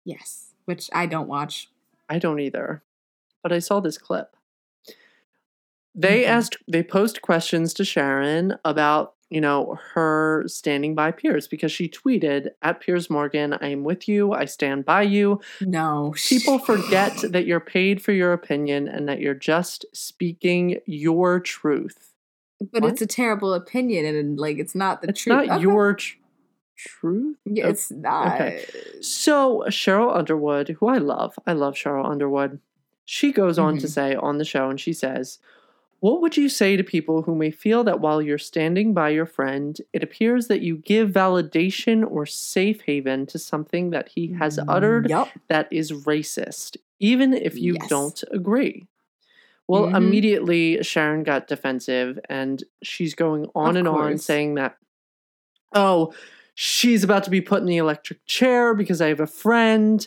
[0.04, 1.68] Yes, which I don't watch.
[2.09, 2.83] I don't either,
[3.42, 4.37] but I saw this clip.
[5.95, 6.29] They Mhm.
[6.29, 11.88] asked, they posed questions to Sharon about, you know, her standing by Piers because she
[11.88, 15.40] tweeted at Piers Morgan, I am with you, I stand by you.
[15.61, 21.40] No, People forget that you're paid for your opinion and that you're just speaking your
[21.40, 22.12] truth.
[22.73, 22.92] but What?
[22.92, 25.47] it's a terrible opinion, and like it's not the It's truth.
[25.47, 25.62] not Okay.
[25.62, 26.16] your tr-
[26.76, 27.36] truth.
[27.44, 28.34] Yeah, it's not.
[28.34, 28.64] okay.
[29.00, 32.60] So Sheryl Underwood, who I love, I love Sheryl Underwood.
[33.04, 33.90] She goes on to Mhm.
[33.90, 35.38] say on the show, and she says,
[36.00, 39.26] "What would you say to people who may feel that while you're standing by your
[39.26, 44.58] friend, it appears that you give validation or safe haven to something that he has
[44.68, 45.38] uttered Yup.
[45.48, 47.88] that is racist, even if you Yes.
[47.88, 48.86] don't agree?"
[49.68, 49.96] Well, Mhm.
[49.96, 54.76] immediately Sharon got defensive, and she's going on Of and on saying that,
[55.74, 56.12] "Oh."
[56.59, 60.05] She's about to be put in the electric chair because I have a friend.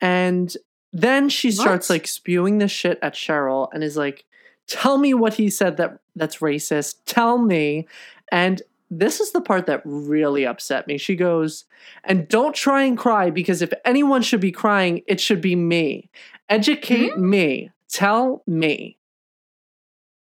[0.00, 0.56] And
[0.94, 1.94] then she starts What?
[1.96, 4.24] like spewing this shit at Sheryl and is like,
[4.66, 6.96] tell me what he said that that's racist.
[7.04, 7.86] Tell me.
[8.32, 10.96] And this is the part that really upset me.
[10.96, 11.66] She goes,
[12.04, 16.08] and don't try and cry because if anyone should be crying, it should be me.
[16.48, 17.28] Educate Hmm?
[17.30, 17.70] me.
[17.90, 18.96] Tell me.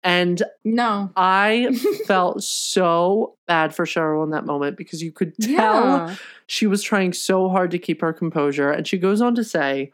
[0.06, 1.10] And No.
[1.16, 6.14] I felt so bad for Sheryl in that moment because you could tell Yeah.
[6.46, 8.70] she was trying so hard to keep her composure.
[8.70, 9.92] And she goes on to say,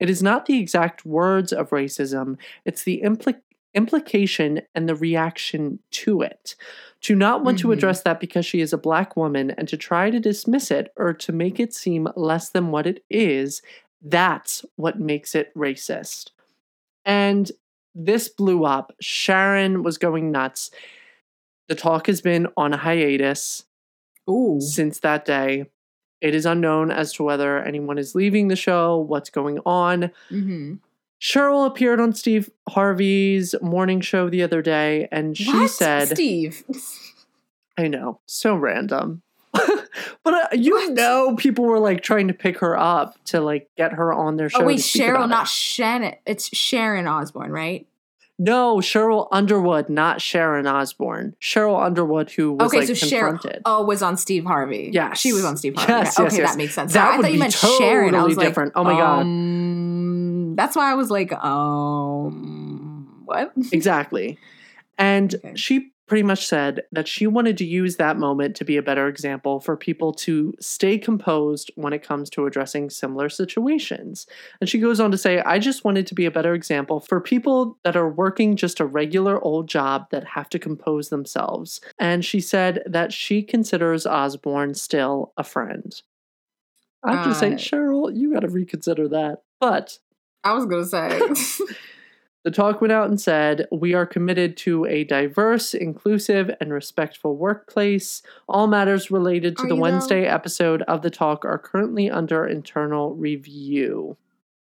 [0.00, 3.40] It is not the exact words of racism, it's the impli-
[3.74, 6.56] implication and the reaction to it.
[7.02, 7.74] To not want to Mhm.
[7.74, 11.12] address that because she is a black woman and to try to dismiss it or
[11.14, 13.60] to make it seem less than what it is,
[14.02, 16.30] that's what makes it racist.
[17.04, 17.50] And
[17.94, 18.92] this blew up.
[19.00, 20.70] Sharon was going nuts.
[21.68, 23.64] The talk has been on a hiatus
[24.28, 24.60] Ooh.
[24.60, 25.66] since that day.
[26.20, 30.10] It is unknown as to whether anyone is leaving the show, what's going on.
[30.30, 30.74] Mm-hmm.
[31.20, 35.70] Sheryl appeared on Steve Harvey's morning show the other day, and she what?
[35.70, 36.64] said, Steve.
[37.78, 39.22] I know, so random.
[40.24, 40.92] but uh, you What?
[40.92, 44.48] know, people were like trying to pick her up to like get her on their
[44.48, 44.62] show.
[44.62, 45.48] Oh wait, Sheryl, not it.
[45.50, 46.14] Shannon.
[46.26, 47.86] It's Sharon Osbourne, right?
[48.42, 51.36] No, Sheryl Underwood, not Sharon Osbourne.
[51.42, 53.60] Sheryl Underwood, who was okay, like so Sheryl.
[53.66, 54.88] Oh, was on Steve Harvey.
[54.94, 55.92] Yeah, she was on Steve Harvey.
[55.92, 56.50] Yes, okay, yes, yes.
[56.50, 56.94] that makes sense.
[56.94, 58.14] That I would thought you meant Sharon.
[58.14, 58.72] I totally was like.
[58.74, 59.20] Oh my God.
[59.20, 63.52] Um, that's why I was like, um, what?
[63.72, 64.38] Exactly.
[64.96, 65.52] And Okay.
[65.56, 69.06] she pretty much said that she wanted to use that moment to be a better
[69.06, 74.26] example for people to stay composed when it comes to addressing similar situations.
[74.60, 77.20] And she goes on to say, I just wanted to be a better example for
[77.20, 81.80] people that are working just a regular old job that have to compose themselves.
[81.96, 85.94] And she said that she considers Osbourne still a friend.
[87.04, 89.42] I have to say, Sheryl, you got to reconsider that.
[89.60, 90.00] But
[90.42, 91.20] I was gonna say.
[92.42, 97.36] the talk went out and said, We are committed to a diverse, inclusive, and respectful
[97.36, 98.22] workplace.
[98.48, 99.80] All matters related to Are the though?
[99.80, 104.16] Wednesday episode of the talk are currently under internal review.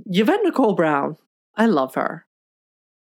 [0.06, 1.18] Yvette Nicole Brown,
[1.56, 2.26] I love her.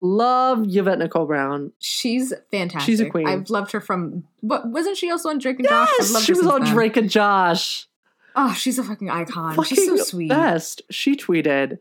[0.03, 1.73] Love Yvette Nicole Brown.
[1.79, 2.86] She's fantastic.
[2.88, 3.27] She's a queen.
[3.27, 4.23] I've loved her from.
[4.39, 5.89] What wasn't she also on Drake and Josh?
[5.99, 6.73] Yes, she was on then.
[6.73, 7.88] Drake and Josh.
[8.36, 9.55] Oh, she's a fucking icon.
[9.55, 10.29] Fucking she's so sweet.
[10.29, 10.81] best.
[10.89, 11.79] She tweeted,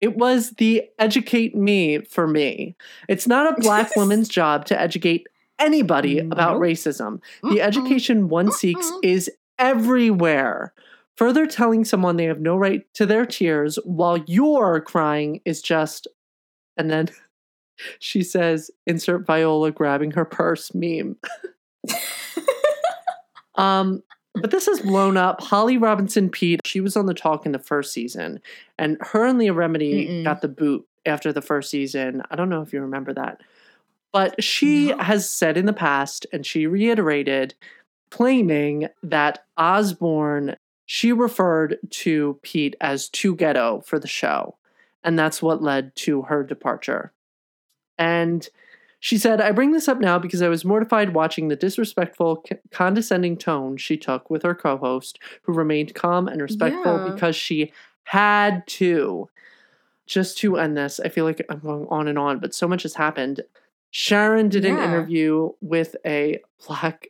[0.00, 2.76] It was the educate me for me.
[3.08, 5.26] It's not a black woman's job to educate
[5.58, 7.20] anybody about racism.
[7.42, 7.60] The Mm-mm.
[7.60, 9.00] education one seeks Mm-mm.
[9.02, 10.74] is everywhere.
[11.16, 16.06] Further telling someone they have no right to their tears while you're crying is just.
[16.78, 17.08] And then
[18.00, 21.16] she says, insert Viola grabbing her purse meme.
[23.56, 24.02] Um,
[24.40, 25.40] but this has blown up.
[25.40, 28.40] Holly Robinson Peete, she was on the talk in the first season,
[28.78, 30.24] and her and Leah Remini Mm-mm.
[30.24, 32.22] got the boot after the first season.
[32.30, 33.40] I don't know if you remember that.
[34.12, 34.98] But she No.
[34.98, 37.54] has said in the past, and she reiterated,
[38.10, 44.56] claiming that Osbourne, she referred to Peete as too ghetto for the show.
[45.04, 47.12] And that's what led to her departure.
[47.98, 48.48] And
[49.06, 52.56] she said, I bring this up now because I was mortified watching the disrespectful, c-
[52.72, 57.12] condescending tone she took with her co host, who remained calm and respectful Yeah.
[57.14, 59.28] because she had to.
[60.08, 62.82] Just to end this, I feel like I'm going on and on, but so much
[62.82, 63.42] has happened.
[63.92, 67.08] Sharon did an interview with a black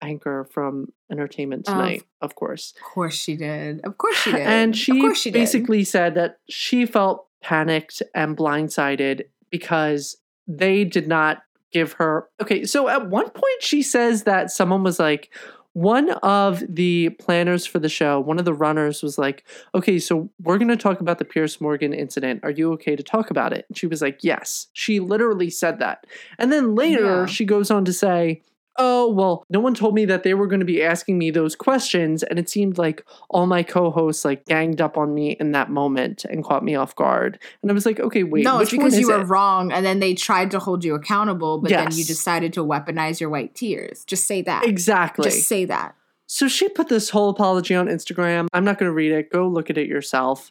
[0.00, 2.74] anchor from Entertainment Tonight, of course.
[2.78, 3.80] Of course she did.
[3.84, 4.40] Of course she did.
[4.40, 5.38] And she, of she did.
[5.38, 12.28] basically said that she felt panicked and blindsided because they did not give her.
[12.40, 15.32] Okay, so at one point she says that someone was like,
[15.74, 19.42] one of the planners for the show, one of the runners was like,
[19.74, 22.40] okay, so we're going to talk about the Piers Morgan incident.
[22.42, 23.64] Are you okay to talk about it?
[23.70, 24.66] And she was like, yes.
[24.74, 26.06] She literally said that.
[26.38, 27.26] And then later Yeah.
[27.26, 28.42] she goes on to say,
[28.76, 31.54] oh, well, no one told me that they were going to be asking me those
[31.54, 32.22] questions.
[32.22, 35.70] And it seemed like all my co hosts like ganged up on me in that
[35.70, 37.38] moment and caught me off guard.
[37.62, 38.44] And I was like, okay, wait.
[38.44, 39.26] no, it's because you were it?
[39.26, 43.20] wrong, and then they tried to hold you accountable, but then you decided to weaponize
[43.20, 44.04] your white tears.
[44.04, 44.64] Just say that.
[44.64, 45.24] Exactly.
[45.24, 45.94] Just say that.
[46.26, 48.48] So she put this whole apology on Instagram.
[48.54, 49.30] I'm not going to read it.
[49.30, 50.50] Go look at it yourself.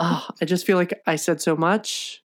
[0.00, 2.23] Ugh, I just feel like I said so much.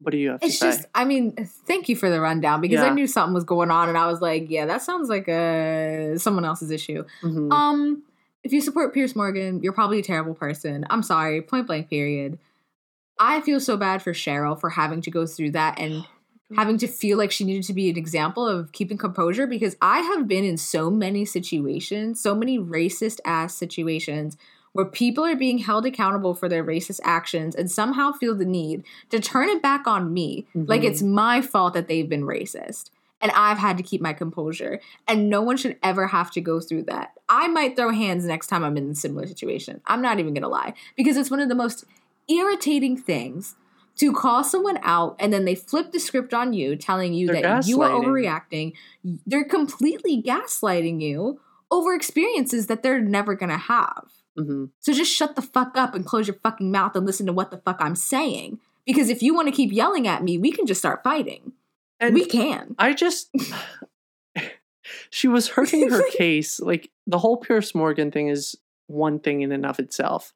[0.00, 0.68] What do you have It's to say?
[0.68, 1.34] It's just, I mean,
[1.66, 4.20] thank you for the rundown because I knew something was going on, and I was
[4.20, 7.04] like, yeah, that sounds like a someone else's issue.
[7.22, 7.52] Mhm.
[7.52, 8.02] Um,
[8.44, 10.86] if you support Piers Morgan, you're probably a terrible person.
[10.88, 12.38] I'm sorry, point blank, period.
[13.18, 16.04] I feel so bad for Sheryl for having to go through that and
[16.56, 19.98] having to feel like she needed to be an example of keeping composure because I
[20.00, 24.36] have been in so many situations, so many racist ass situations
[24.78, 28.84] where people are being held accountable for their racist actions and somehow feel the need
[29.10, 30.84] to turn it back on me like Mhm.
[30.84, 32.90] it's my fault that they've been racist.
[33.20, 34.78] And I've had to keep my composure.
[35.08, 37.10] And no one should ever have to go through that.
[37.28, 39.80] I might throw hands next time I'm in a similar situation.
[39.88, 40.74] I'm not even gonna lie.
[40.96, 41.84] Because it's one of the most
[42.28, 43.56] irritating things
[43.96, 47.42] to call someone out and then they flip the script on you, telling you They're
[47.42, 48.74] that you are overreacting.
[49.26, 54.04] They're completely gaslighting you over experiences that they're never gonna have.
[54.38, 54.70] Mhm.
[54.80, 57.50] So just shut the fuck up and close your fucking mouth and listen to what
[57.50, 58.60] the fuck I'm saying.
[58.86, 61.52] Because if you want to keep yelling at me, we can just start fighting.
[62.00, 62.74] And we can.
[62.78, 63.30] I just.
[65.10, 66.60] she was hurting her case.
[66.60, 70.32] Like the whole Piers Morgan thing is one thing in and of itself.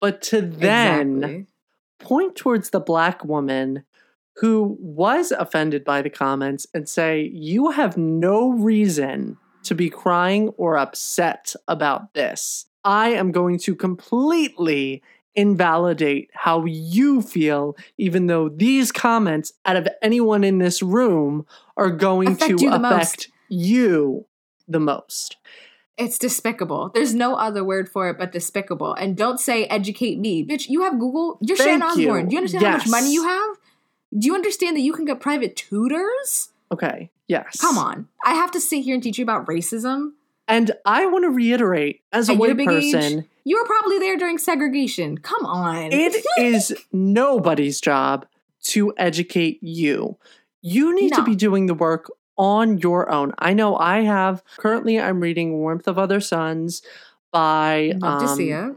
[0.00, 1.16] But to then.
[1.16, 1.46] Exactly.
[1.98, 3.84] point towards the black woman
[4.36, 10.50] who was offended by the comments and say, You have no reason to be crying
[10.50, 12.66] or upset about this.
[12.86, 15.02] I am going to completely
[15.34, 21.44] invalidate how you feel, even though these comments, out of anyone in this room,
[21.76, 22.94] are going Affect to you the most.
[22.94, 24.26] affect you
[24.66, 25.36] the most.
[25.98, 26.90] It's despicable.
[26.94, 28.94] There's no other word for it but despicable.
[28.94, 30.46] And don't say educate me.
[30.46, 31.38] Bitch, you have Google.
[31.40, 32.24] You're Thank Sharon Osbourne.
[32.24, 32.28] you.
[32.28, 33.56] Do you understand how much money you have?
[34.16, 36.50] Do you understand that you can get private tutors?
[36.70, 37.58] Okay, yes.
[37.60, 38.08] Come on.
[38.24, 40.12] I have to sit here and teach you about racism.
[40.48, 43.98] And I want to reiterate, as a At white big age, person, You were probably
[43.98, 45.18] there during segregation.
[45.18, 45.92] Come on.
[45.92, 48.26] It is nobody's job
[48.68, 50.16] to educate you.
[50.62, 53.32] You need to be doing the work on your own.
[53.38, 56.82] I know I have currently I'm reading Warmth of Other Suns
[57.32, 58.76] by Love to see um, it.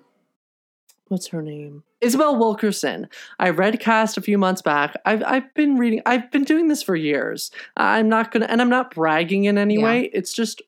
[1.07, 1.83] what's her name?
[2.01, 3.09] Isabel Wilkerson.
[3.39, 4.95] I read Caste a few months back.
[5.05, 7.51] I've I've been reading I've been doing this for years.
[7.75, 9.83] I'm not gonna and I'm not bragging in any Yeah.
[9.83, 10.09] way.
[10.13, 10.61] It's just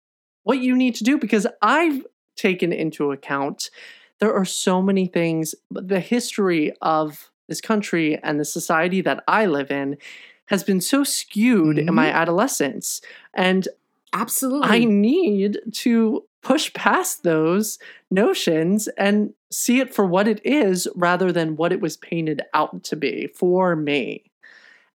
[0.44, 3.70] what you need to do because I've taken into account
[4.20, 9.46] there are so many things the history of this country and the society that I
[9.46, 9.98] live in
[10.46, 12.18] has been so skewed in my mm-hmm.
[12.18, 13.02] adolescence
[13.34, 13.68] and
[14.14, 14.70] Absolutely.
[14.70, 21.32] I need to push past those notions and see it for what it is rather
[21.32, 24.24] than what it was painted out to be for me.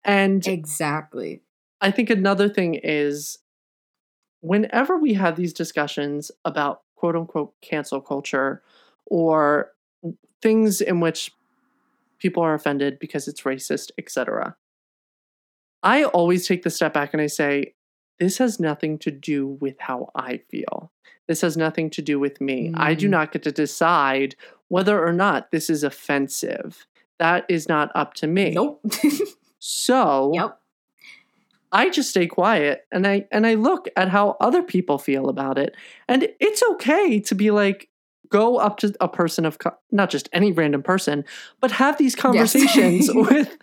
[0.04, 1.42] And exactly.
[1.82, 3.40] I think another thing is
[4.42, 8.62] whenever we have these discussions about quote unquote cancel culture
[9.06, 9.72] or
[10.42, 11.32] things in which
[12.20, 14.56] people are offended because it's racist, etc.
[15.84, 17.74] I always take the step back and I say,
[18.20, 20.92] this has nothing to do with how I feel.
[21.28, 22.72] This has nothing to do with me.
[22.76, 23.12] I do Mm.
[23.12, 24.36] not get to decide
[24.68, 26.86] whether or not this is offensive.
[27.18, 28.52] That is not up to me.
[28.52, 28.84] Nope.
[29.64, 30.60] So yep.
[31.72, 35.58] I just stay quiet and I and I look at how other people feel about
[35.58, 35.76] it.
[36.08, 37.90] And it's okay to be like
[38.30, 41.24] go up to a person of co- not just any random person,
[41.60, 43.58] but have these conversations with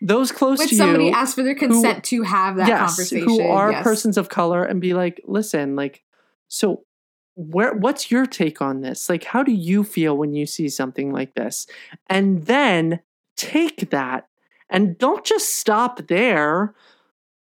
[0.00, 1.12] those close to somebody you.
[1.12, 3.28] asks for their consent to have that yes, conversation.
[3.28, 3.82] who are yes.
[3.82, 6.02] persons of color and be like, "Listen, like
[6.48, 6.84] so
[7.34, 9.10] where what's your take on this?
[9.10, 11.66] Like how do you feel when you see something like this?"
[12.08, 13.00] And then
[13.36, 14.28] take that
[14.70, 16.74] and don't just stop there.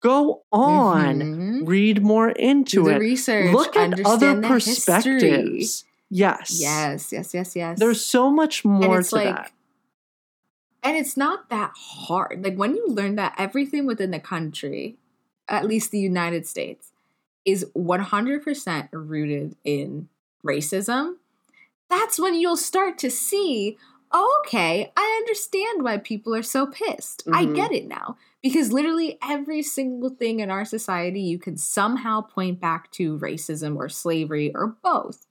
[0.00, 1.20] Go on.
[1.20, 1.66] Mhm.
[1.68, 2.98] Read more into Do the it.
[2.98, 3.52] research.
[3.52, 4.74] Look at other the history.
[4.74, 5.84] perspectives.
[6.10, 6.60] Yes.
[6.60, 7.78] Yes, yes, yes, yes.
[7.78, 9.52] There's so much more to like, that.
[10.82, 12.44] and it's not that hard.
[12.44, 14.96] Like when you learn that everything within the country,
[15.48, 16.92] at least the United States,
[17.44, 20.08] is 100% rooted in
[20.44, 21.16] racism,
[21.88, 23.76] that's when you'll start to see,
[24.12, 27.22] oh, okay, I understand why people are so pissed.
[27.32, 27.54] I Mhm.
[27.54, 28.16] get it now.
[28.42, 33.76] Because literally every single thing in our society, you can somehow point back to racism
[33.76, 35.26] or slavery or both.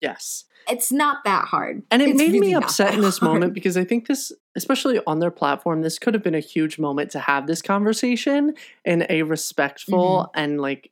[0.00, 0.44] Yes.
[0.68, 1.82] It's not that hard.
[1.90, 3.32] And it It's made really me upset in this hard.
[3.32, 6.78] moment because I think this, especially on their platform, this could have been a huge
[6.78, 8.54] moment to have this conversation
[8.84, 10.40] in a respectful Mm-hmm.
[10.40, 10.90] and like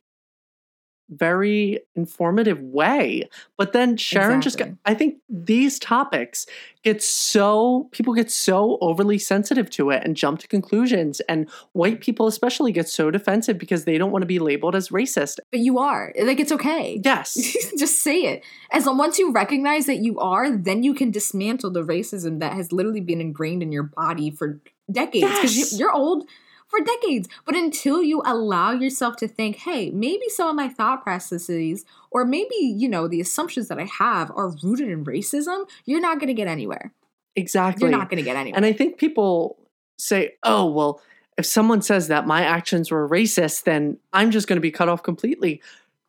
[1.09, 3.27] very informative way.
[3.57, 6.45] But then Sharon just got, I think these topics
[6.83, 11.19] get so, people get so overly sensitive to it and jump to conclusions.
[11.21, 14.89] And white people, especially, get so defensive because they don't want to be labeled as
[14.89, 15.39] racist.
[15.51, 16.13] But you are.
[16.21, 17.01] Like, it's okay.
[17.03, 17.33] Yes.
[17.77, 18.43] just say it.
[18.71, 22.53] As long once you recognize that you are, then you can dismantle the racism that
[22.53, 24.59] has literally been ingrained in your body for
[24.91, 25.25] decades.
[25.25, 25.71] Because Yes.
[25.71, 26.27] you, you're old
[26.69, 27.27] for decades.
[27.45, 32.25] But until you allow yourself to think, hey, maybe some of my thought processes or
[32.25, 36.33] maybe, you know, the assumptions that I have are rooted in racism, you're not gonna
[36.33, 36.93] get anywhere.
[37.35, 37.81] Exactly.
[37.81, 38.57] You're not gonna get anywhere.
[38.57, 39.57] And I think people
[39.97, 41.01] say, oh, well,
[41.37, 44.89] if someone says that my actions were racist, then I'm just going to be cut
[44.89, 45.61] off completely.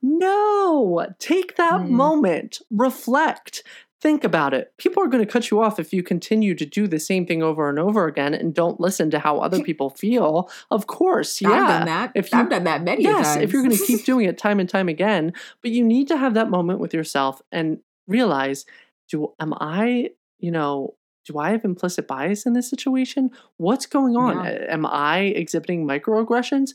[0.03, 1.91] No, take that Mm.
[1.91, 3.63] moment, reflect,
[4.01, 4.73] think about it.
[4.79, 7.43] People are going to cut you off if you continue to do the same thing
[7.43, 10.51] over and over again and don't listen to how other people feel.
[10.71, 11.67] Of course, I've yeah.
[11.67, 12.13] done that.
[12.15, 13.17] If you- I've done that many times.
[13.19, 13.45] Yes, times.
[13.45, 15.33] if you're going to keep doing it time and time again,
[15.63, 18.65] but you need to have that moment with yourself and realize,
[19.09, 20.95] do am I, you know,
[21.27, 23.31] do I have implicit bias in this situation?
[23.59, 24.47] What's going on?
[24.47, 26.71] Am I exhibiting microaggressions?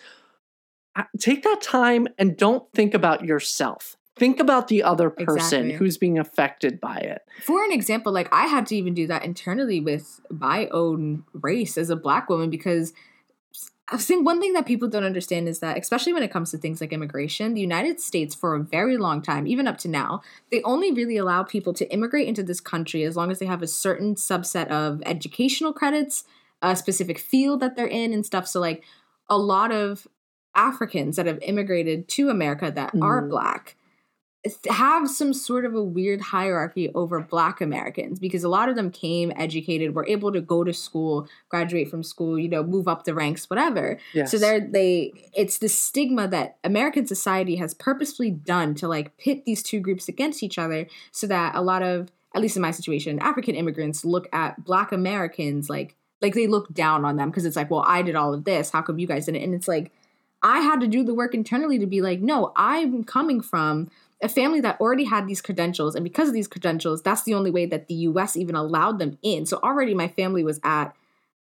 [1.20, 3.98] Take that time and don't think about yourself.
[4.16, 5.72] Think about the other person Exactly.
[5.74, 7.22] who's being affected by it.
[7.42, 11.78] for an example, like I had to even do that internally with my own race
[11.78, 12.94] as a black woman because
[13.88, 16.58] I think one thing that people don't understand is that, especially when it comes to
[16.58, 20.22] things like immigration, the United States for a very long time, even up to now,
[20.52, 23.62] they only really allow people to immigrate into this country as long as they have
[23.62, 26.24] a certain subset of educational credits,
[26.64, 28.48] a specific field that they're in, and stuff.
[28.48, 28.84] So, like,
[29.30, 30.08] a lot of
[30.56, 33.30] Africans that have immigrated to America that are Mhm.
[33.30, 33.76] black
[34.70, 38.92] have some sort of a weird hierarchy over black Americans because a lot of them
[38.92, 43.04] came educated, were able to go to school, graduate from school, you know, move up
[43.04, 44.00] the ranks, whatever.
[44.14, 44.32] Yes.
[44.32, 49.46] So they're they it's the stigma that American society has purposefully done to like pit
[49.46, 52.72] these two groups against each other so that a lot of at least in my
[52.72, 57.46] situation, African immigrants look at black Americans like like they look down on them because
[57.46, 58.70] it's like, well, I did all of this.
[58.70, 59.44] How come you guys didn't?
[59.44, 59.92] And it's like
[60.44, 63.90] I had to do the work internally to be like, no, I'm coming from
[64.26, 65.96] a family that already had these credentials.
[65.96, 69.18] And because of these credentials, that's the only way that the US even allowed them
[69.22, 69.46] in.
[69.46, 70.94] So already my family was at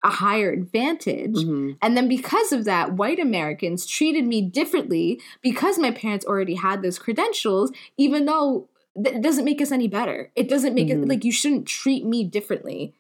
[0.04, 1.36] a higher advantage.
[1.36, 1.78] Mhm.
[1.82, 6.82] And then because of that, white Americans treated me differently because my parents already had
[6.82, 10.30] those credentials, even though it doesn't make us any better.
[10.36, 11.04] It doesn't make Mhm.
[11.04, 12.94] it like you shouldn't treat me differently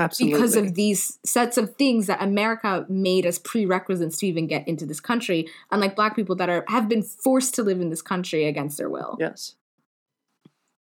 [0.00, 0.34] Absolutely.
[0.34, 4.86] because of these sets of things that America made as prerequisites to even get into
[4.86, 8.46] this country, unlike black people that are have been forced to live in this country
[8.46, 9.16] against their will.
[9.20, 9.54] yes.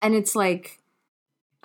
[0.03, 0.79] And it's like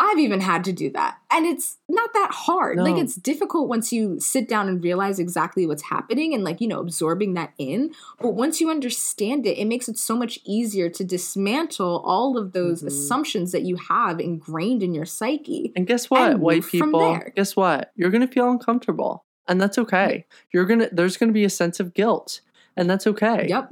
[0.04, 1.20] I've even had to do that.
[1.30, 2.80] And it's not that hard.
[2.80, 6.68] Like it's difficult once you sit down and realize exactly what's happening and like, you
[6.68, 7.94] know, absorbing that in.
[8.20, 12.54] But once you understand it, it makes it so much easier to dismantle all of
[12.54, 12.88] those Mhm.
[12.88, 15.72] assumptions that you have ingrained in your psyche.
[15.76, 17.20] And guess what, and white people?
[17.36, 17.92] Guess what?
[17.96, 19.24] You're going to feel uncomfortable.
[19.48, 20.26] And that's okay.
[20.52, 22.42] You're going to there's going to be a sense of guilt.
[22.76, 23.46] And that's okay.
[23.48, 23.72] Yep.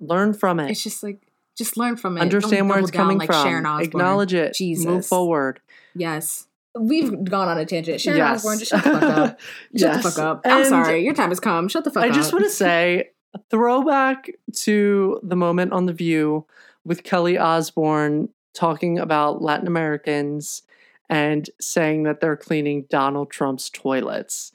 [0.00, 0.70] Learn from it.
[0.70, 1.27] It's just like
[1.58, 2.20] just learn from it.
[2.20, 3.44] Don't Understand where it's down coming like from.
[3.44, 3.86] Sharon Osbourne.
[3.86, 4.56] Acknowledge it.
[4.60, 5.60] Move forward.
[5.94, 6.46] Yes.
[6.78, 8.00] We've gone on a tangent.
[8.00, 8.38] Sharon yes.
[8.38, 9.40] Osbourne, just shut the fuck up.
[9.76, 10.02] Shut yes.
[10.02, 10.42] the fuck up.
[10.44, 11.04] I'm And sorry.
[11.04, 11.68] Your time has come.
[11.68, 12.12] Shut the fuck I up.
[12.12, 16.46] I just want to say a throwback to the moment on The View
[16.84, 20.62] with Kelly Osbourne talking about Latin Americans
[21.10, 24.52] and saying that they're cleaning Donald Trump's toilets.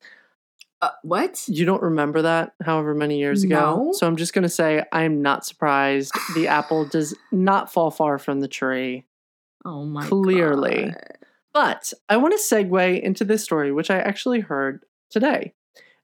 [0.83, 1.47] Uh, what?
[1.47, 3.85] You don't remember that however many years ago?
[3.85, 3.91] No.
[3.93, 6.11] So I'm just going to say I'm not surprised.
[6.35, 9.05] The apple does not fall far from the tree.
[9.63, 10.83] Oh my god Clearly.
[10.91, 10.97] God.
[11.53, 15.53] But I want to segue into this story, which I actually heard today.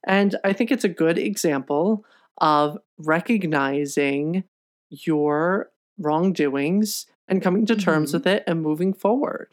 [0.08, 2.06] And I think it's a good example
[2.38, 4.46] of recognizing
[4.90, 8.14] your wrongdoings and coming to terms Mhm.
[8.14, 9.50] with it and moving forward.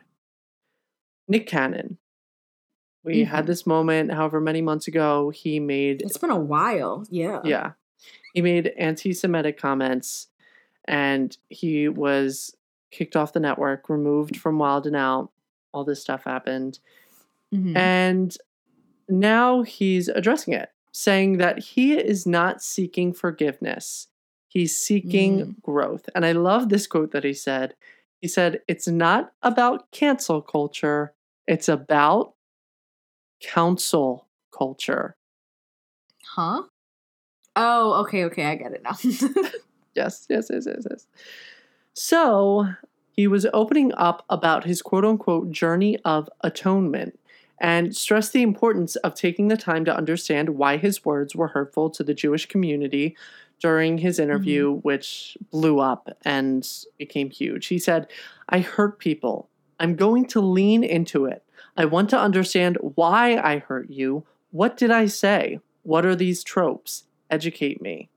[1.27, 1.99] Nick Cannon.
[3.07, 3.47] We had Mhm.
[3.47, 5.31] this moment however many months ago.
[5.31, 7.07] He made It's been a while.
[7.09, 7.41] Yeah.
[7.45, 7.73] yeah.
[8.35, 10.29] He made anti Semitic comments
[10.87, 12.55] and he was
[12.91, 15.31] kicked off the network, removed from Wild 'N Out.
[15.73, 16.81] All this stuff happened.
[17.55, 17.77] Mhm.
[17.77, 18.37] And
[19.09, 24.09] now he's addressing it, saying that he is not seeking forgiveness.
[24.49, 25.63] He's seeking Mm.
[25.63, 26.09] growth.
[26.15, 27.75] And I love this quote that he said.
[28.21, 31.13] He said, It's not about cancel culture,
[31.47, 32.35] it's about
[33.41, 34.27] council
[34.57, 35.17] culture.
[36.25, 36.63] Huh?
[37.55, 38.97] Oh, okay, okay, I get it now.
[39.97, 41.07] Yes, yes, yes, yes, yes.
[41.95, 42.69] So
[43.13, 47.19] he was opening up about his quote unquote journey of atonement
[47.59, 51.89] and stressed the importance of taking the time to understand why his words were hurtful
[51.89, 53.17] to the Jewish community
[53.61, 54.81] during his interview, mm-hmm.
[54.81, 56.69] which blew up and
[56.99, 57.69] became huge.
[57.69, 58.07] He said,
[58.51, 59.49] I hurt people.
[59.81, 61.43] I'm going to lean into it.
[61.77, 64.25] I want to understand why I hurt you.
[64.51, 65.61] What did I say?
[65.83, 67.05] What are these tropes?
[67.31, 68.09] Educate me.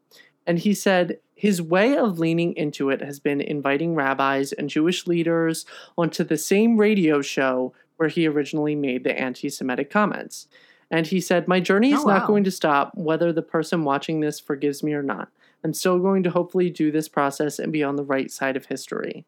[0.47, 5.07] And he said his way of leaning into it has been inviting rabbis and Jewish
[5.07, 5.65] leaders
[5.97, 10.47] onto the same radio show where he originally made the anti Semitic comments.
[10.91, 12.27] And he said, My journey is Oh, not wow.
[12.27, 15.29] going to stop whether the person watching this forgives me or not.
[15.63, 18.65] I'm still going to hopefully do this process and be on the right side of
[18.65, 19.25] history.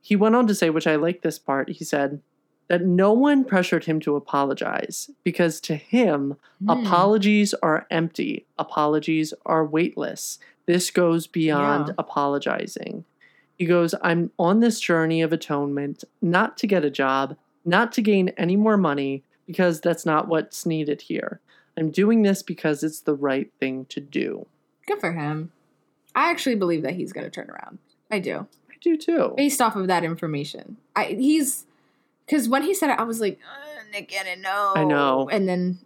[0.00, 2.20] He went on to say, which I like this part, he said,
[2.68, 6.70] that no one pressured him to apologize because to him, Hmm.
[6.70, 8.46] Apologies are empty.
[8.58, 10.38] Apologies are weightless.
[10.66, 11.94] This goes beyond Yeah.
[11.98, 13.04] apologizing.
[13.58, 18.02] He goes, I'm on this journey of atonement not to get a job, not to
[18.02, 21.40] gain any more money, because that's not what's needed here.
[21.76, 24.46] I'm doing this because it's the right thing to do.
[24.86, 25.50] Good for him.
[26.14, 27.78] I actually believe that he's going to turn around.
[28.10, 28.46] I do.
[28.70, 29.34] I do too.
[29.36, 30.76] Based off of that information.
[30.94, 31.66] I he's
[32.28, 34.72] cuz when he said it I was like, uh, Nick Cannon, no.
[34.74, 35.28] I know.
[35.30, 35.78] And then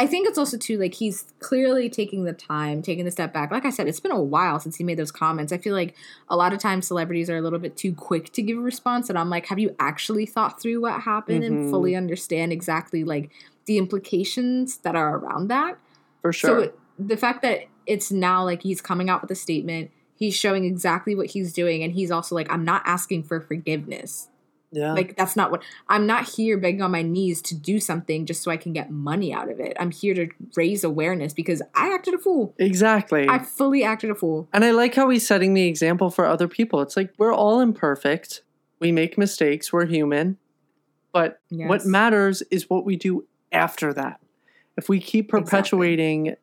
[0.00, 3.50] I think it's also too like he's clearly taking the time, taking the step back.
[3.50, 5.52] Like I said, it's been a while since he made those comments.
[5.52, 5.96] I feel like
[6.28, 9.08] a lot of times celebrities are a little bit too quick to give a response
[9.10, 11.46] and I'm like, have you actually thought through what happened Mhm.
[11.48, 13.30] and fully understand exactly like
[13.66, 15.78] the implications that are around that?
[16.22, 16.58] For So sure.
[16.60, 20.64] it, the fact that it's now like he's coming out with a statement, he's showing
[20.64, 24.28] exactly what he's doing, and he's also like, I'm not asking for forgiveness.
[24.70, 24.92] Yeah.
[24.92, 28.42] Like that's not what I'm not here begging on my knees to do something just
[28.42, 29.76] so I can get money out of it.
[29.80, 32.54] I'm here to raise awareness because I acted a fool.
[32.58, 33.28] exactly.
[33.28, 34.48] I fully acted a fool.
[34.52, 36.82] And I like how he's setting the example for other people.
[36.82, 38.42] It's like we're all imperfect.
[38.80, 39.72] We make mistakes.
[39.72, 40.36] We're human.
[41.12, 44.20] But what matters is what we do after that.
[44.76, 46.36] If we keep Exactly.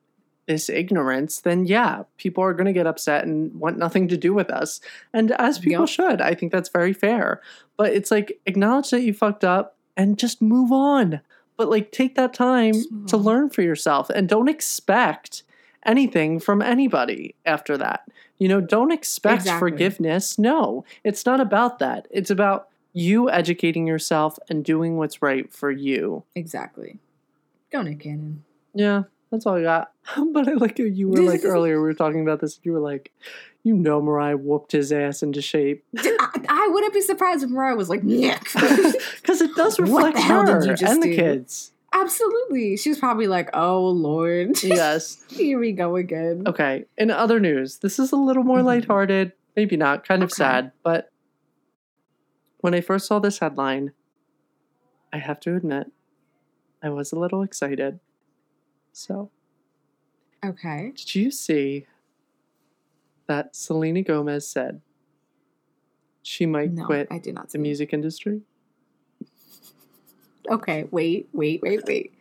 [0.47, 4.33] This ignorance, then yeah, people are going to get upset and want nothing to do
[4.33, 4.79] with us.
[5.13, 7.41] And as people should, I think that's very fair.
[7.77, 11.21] But it's like acknowledge that you fucked up and just move on.
[11.57, 12.73] But like take that time
[13.07, 15.43] to learn for yourself and don't expect
[15.85, 18.07] anything from anybody after that.
[18.37, 19.59] You know, don't expect Exactly.
[19.71, 20.37] forgiveness.
[20.37, 22.07] No, it's not about that.
[22.11, 26.23] It's about you educating yourself and doing what's right for you.
[26.35, 26.97] Exactly.
[27.71, 28.43] Go Nick Cannon.
[28.73, 29.91] Yeah, that's all I got.
[30.33, 32.59] but I like you were like earlier, we were talking about this.
[32.63, 33.11] You were like,
[33.63, 35.83] you know, Mariah whooped his ass into shape.
[35.97, 38.43] I, I wouldn't be surprised if Mariah was like, Nick.
[38.53, 41.15] Because it does reflect the her and the do?
[41.15, 41.71] kids.
[41.93, 42.75] Absolutely.
[42.77, 44.61] She was probably like, oh, Lord.
[44.61, 45.23] Yes.
[45.29, 46.43] Here we go again.
[46.45, 46.85] Okay.
[46.97, 48.65] In other news, this is a little more Mhm.
[48.65, 50.35] lighthearted, maybe not, kind of Okay.
[50.35, 51.09] sad, but
[52.59, 53.93] when I first saw this headline,
[55.13, 55.87] I have to admit,
[56.83, 57.99] I was a little excited.
[58.97, 59.29] So,
[60.43, 60.93] Okay.
[60.95, 61.85] did you see
[63.27, 64.79] that Selena Gomez said
[66.23, 68.43] she might No, quit I did not the music industry?
[70.49, 72.13] Okay, wait, wait, wait, wait.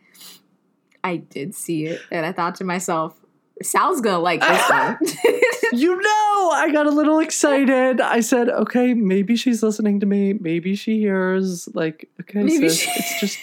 [1.01, 3.15] I did see it, and I thought to myself,
[3.61, 4.97] Sal's gonna like this ah!
[4.99, 5.09] one.
[5.79, 8.01] you know, I got a little excited.
[8.01, 10.33] I said, okay, maybe she's listening to me.
[10.33, 13.39] Maybe she hears, like, okay, Maybe sis, she- it's just,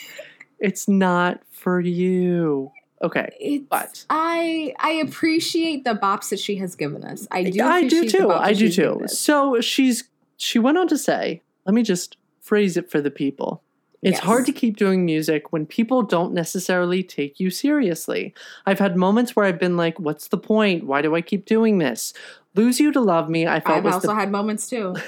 [0.58, 2.70] it's not for you.
[3.02, 3.34] Okay.
[3.40, 7.26] It's, But- I I appreciate the bops that she has given us.
[7.30, 7.62] I do.
[7.62, 8.30] I do too.
[8.30, 9.02] I do too.
[9.06, 10.04] So she's,
[10.36, 13.62] she went on to say, let me just phrase it for the people.
[14.02, 14.24] It's Yes.
[14.24, 18.34] hard to keep doing music when people don't necessarily take you seriously.
[18.66, 20.84] I've had moments where I've been like, what's the point?
[20.86, 22.12] Why do I keep doing this?
[22.56, 24.96] Lose You to Love Me, I felt I've was also the had moments too.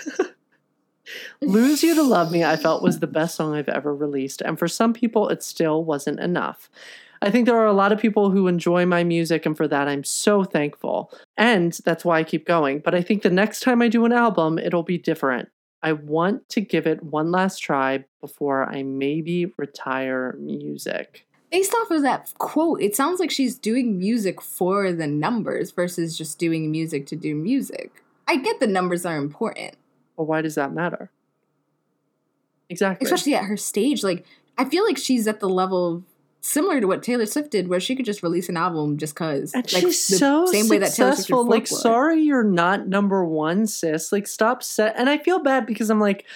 [1.40, 4.40] Lose You to Love Me, I felt was the best song I've ever released.
[4.40, 6.70] And for some people, it still wasn't enough.
[7.24, 9.88] I think there are a lot of people who enjoy my music, and for that,
[9.88, 11.10] I'm so thankful.
[11.38, 12.80] And that's why I keep going.
[12.80, 15.48] But I think the next time I do an album, it'll be different.
[15.82, 21.26] I want to give it one last try before I maybe retire music.
[21.50, 26.18] Based off of that quote, it sounds like she's doing music for the numbers versus
[26.18, 28.02] just doing music to do music.
[28.28, 29.76] I get the numbers are important,
[30.16, 31.10] Well, why does that matter?
[32.68, 33.04] Exactly.
[33.04, 34.02] especially at her stage.
[34.02, 34.26] Like,
[34.58, 36.02] I feel like she's at the level of
[36.44, 39.54] similar to what Taylor Swift did, where she could just release an album just cause.
[39.54, 41.46] And like she's the so same way that Taylor Swift did successful.
[41.46, 44.12] Like, sorry, you're not number one, sis.
[44.12, 44.94] Like, stop set.
[44.98, 46.26] And I feel bad because I'm like,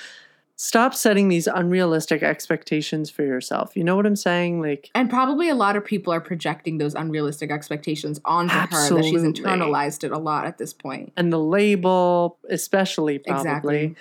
[0.56, 3.76] stop setting these unrealistic expectations for yourself.
[3.76, 4.62] You know what I'm saying?
[4.62, 9.04] Like, And probably a lot of people are projecting those unrealistic expectations onto her that
[9.04, 11.12] she's internalized it a lot at this point.
[11.18, 13.40] and the label, especially probably.
[13.42, 13.96] Exactly.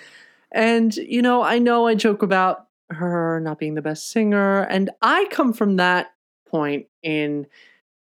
[0.52, 4.62] And, you know, I know I joke about her not being the best singer.
[4.62, 6.08] And I come from that
[6.46, 7.46] point in,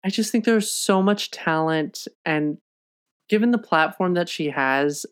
[0.03, 2.07] I just think there's so much talent.
[2.25, 2.57] And
[3.27, 5.05] given the platform that she has,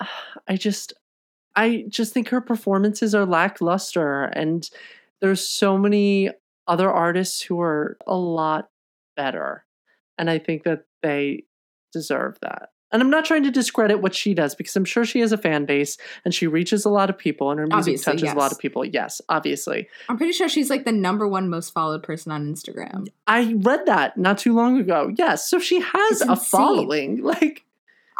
[0.48, 0.92] I just,
[1.56, 4.24] I just think her performances are lackluster.
[4.24, 4.68] And
[5.20, 6.30] there's so many
[6.66, 8.68] other artists who are a lot
[9.16, 9.64] better.
[10.18, 11.44] And I think that they
[11.92, 12.70] deserve that.
[12.90, 15.36] And I'm not trying to discredit what she does because I'm sure she has a
[15.38, 18.36] fan base and she reaches a lot of people and her music Obviously, touches a
[18.38, 18.84] lot of people.
[18.84, 19.88] Yes, obviously.
[20.08, 23.08] I'm pretty sure she's like the number one most followed person on Instagram.
[23.26, 25.12] I read that not too long ago.
[25.16, 26.44] Yes, so she has It's a insane.
[26.50, 27.22] following.
[27.28, 27.64] Like,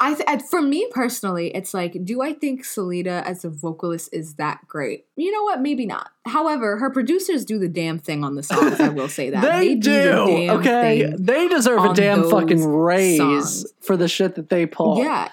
[0.00, 4.34] I, th- for me personally, it's like, do I think Selena as a vocalist is
[4.34, 5.06] that great?
[5.16, 5.60] You know what?
[5.60, 6.10] Maybe not.
[6.24, 8.78] However, her producers do the damn thing on the songs.
[8.80, 10.26] I will say that they, the do.
[10.26, 13.66] damn Okay, they deserve a damn fucking raise songs.
[13.80, 14.98] for the shit that they pull.
[14.98, 15.30] Yeah.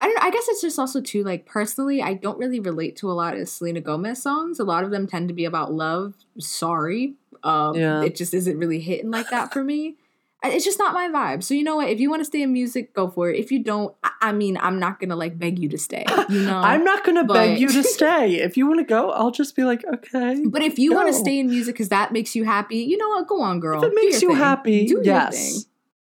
[0.00, 3.10] I don't I guess it's just also too like personally, I don't really relate to
[3.10, 4.60] a lot of Selena Gomez songs.
[4.60, 6.14] A lot of them tend to be about love.
[6.38, 7.14] Sorry.
[7.42, 8.02] Um Yeah.
[8.02, 9.96] it just isn't really hitting like that for me.
[10.44, 11.42] It's just not my vibe.
[11.42, 11.88] So you know what?
[11.88, 13.38] If you want to stay in music, go for it.
[13.38, 16.04] If you don't, I, I mean, I'm not gonna like beg you to stay.
[16.28, 18.36] You know, I'm not going to beg you to stay.
[18.36, 20.42] If you want to go, I'll just be like, okay.
[20.46, 23.08] But if you want to stay in music because that makes you happy, you know
[23.08, 23.26] what?
[23.26, 23.82] Go on, girl.
[23.82, 24.36] If it makes you thing.
[24.38, 25.66] happy, Do yes.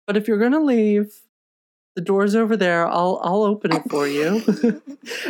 [0.07, 1.12] But if you're gonna leave,
[1.95, 2.87] the door's over there.
[2.89, 4.43] I'll I'll open it for you.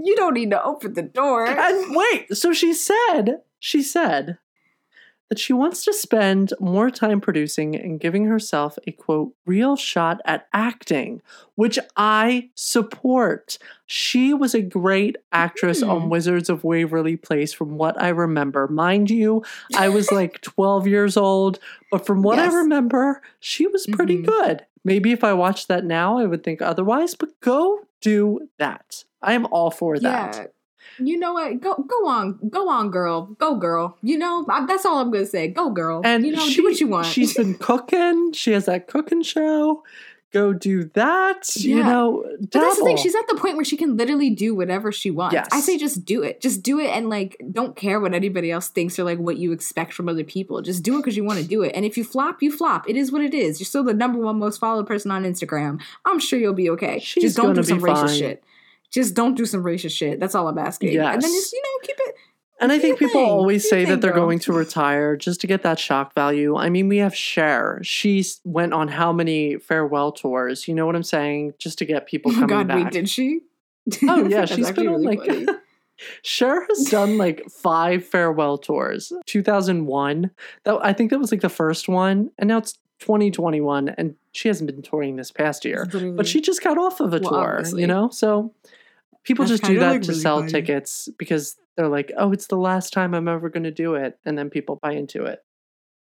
[0.05, 1.46] You don't need to open the door.
[1.46, 4.36] and wait, so she said she said
[5.33, 10.20] that she wants to spend more time producing and giving herself a quote real shot
[10.26, 11.22] at acting,
[11.55, 13.57] which I support.
[13.87, 15.89] She was a great actress Hmm.
[15.89, 18.68] on Wizards of Waverly Place from what I remember.
[18.68, 19.43] Mind you,
[19.74, 21.59] I was like 12 years old,
[21.91, 22.53] but from what Yes.
[22.53, 24.26] I remember, she was pretty Mhm.
[24.26, 24.66] good.
[24.85, 29.05] Maybe if I watched that now, I would think otherwise, but go do that.
[29.22, 30.37] I am all for that.
[30.37, 30.47] Yeah.
[30.99, 31.61] You know what?
[31.61, 33.97] Go go on, go on, girl, go, girl.
[34.03, 35.49] You know I, that's all I'm gonna say.
[35.49, 36.03] Go, girl.
[36.05, 37.07] And you know, she, do what you want.
[37.07, 38.33] She's been cooking.
[38.33, 39.83] She has that cooking show.
[40.33, 41.55] Go do that.
[41.57, 41.89] You Yeah.
[41.93, 42.97] know, but that's the thing.
[42.97, 45.35] She's at the point where she can literally do whatever she wants.
[45.35, 45.47] Yes.
[45.53, 46.41] I say just do it.
[46.41, 49.53] Just do it, and like don't care what anybody else thinks or like what you
[49.53, 50.62] expect from other people.
[50.62, 51.72] Just do it because you want to do it.
[51.74, 52.89] And if you flop, you flop.
[52.89, 53.61] It is what it is.
[53.61, 55.83] You're still the number one most followed person on Instagram.
[56.07, 56.99] I'm sure you'll be okay.
[56.99, 58.18] She's just don't do some be racist fine.
[58.18, 58.45] shit.
[58.93, 60.20] Just don't do some racist shit.
[60.20, 60.93] That's all I'm asking.
[60.93, 61.14] Yes.
[61.14, 62.14] And then just you know keep it.
[62.61, 63.30] and I think people thing.
[63.30, 64.24] always Do say that they're girl.
[64.26, 66.57] going to retire just to get that shock value.
[66.57, 67.80] I mean, we have Cher.
[67.82, 70.68] She went on how many farewell tours?
[70.68, 71.55] You know what I'm saying?
[71.59, 72.84] Just to get people Oh coming god, back.
[72.84, 73.40] wait, did she?
[74.07, 75.49] Oh yeah, she's been on really like.
[76.22, 79.12] Cher has done like five farewell tours.
[79.26, 80.30] 2001.
[80.64, 84.49] That I think that was like the first one, and now it's 2021, and she
[84.49, 85.86] hasn't been touring this past year.
[86.16, 87.82] But she just got off of a Well, tour, obviously.
[87.82, 88.09] you know?
[88.11, 88.53] So
[89.24, 90.52] people That's just do that like, to really sell funny.
[90.52, 94.18] tickets because they're like, oh, it's the last time I'm ever going to do it.
[94.24, 95.40] And then people buy into it.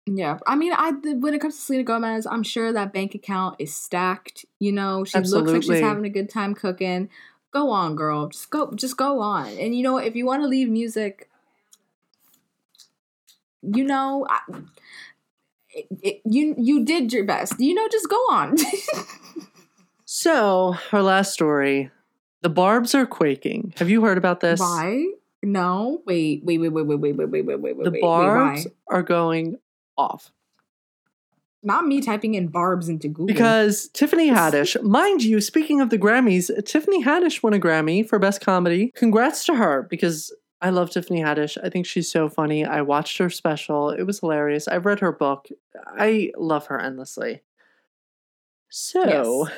[0.06, 3.56] Yeah, I mean, I when it comes to Selena Gomez, I'm sure that bank account
[3.58, 4.44] is stacked.
[4.60, 7.08] You know, she looks like she's having a good time cooking.
[7.52, 8.28] Go on, girl.
[8.28, 8.70] Just go.
[8.74, 9.48] Just go on.
[9.48, 11.30] And you know, if you want to leave music,
[13.62, 14.40] you know, I,
[15.70, 17.58] it, it, you you did your best.
[17.58, 18.56] You know, just go on.
[20.16, 21.90] So, our last story
[22.44, 23.72] the Barbs are quaking.
[23.78, 24.60] Have you heard about this?
[24.60, 25.06] why?
[25.42, 26.02] No.
[26.06, 26.44] Wait.
[26.44, 26.58] Wait.
[26.58, 26.68] Wait.
[26.68, 26.86] Wait.
[26.86, 26.98] Wait.
[26.98, 27.16] Wait.
[27.16, 27.28] Wait.
[27.28, 27.46] Wait.
[27.46, 27.58] Wait.
[27.58, 27.76] Wait.
[27.76, 27.84] Wait.
[27.84, 27.98] The.
[28.00, 29.58] Barbs Wait, are going
[29.96, 30.30] off.
[31.62, 33.24] Not me typing in barbs into Google.
[33.24, 38.18] Because Tiffany Haddish, mind you, speaking of the Grammys, Tiffany Haddish won a Grammy for
[38.18, 38.92] Best Comedy.
[38.94, 40.30] Congrats to her because
[40.60, 41.56] I love Tiffany Haddish.
[41.64, 42.66] I think she's so funny.
[42.66, 44.68] I watched her special, it was hilarious.
[44.68, 45.48] I've read her book.
[45.86, 47.40] I love her endlessly.
[48.68, 49.48] So,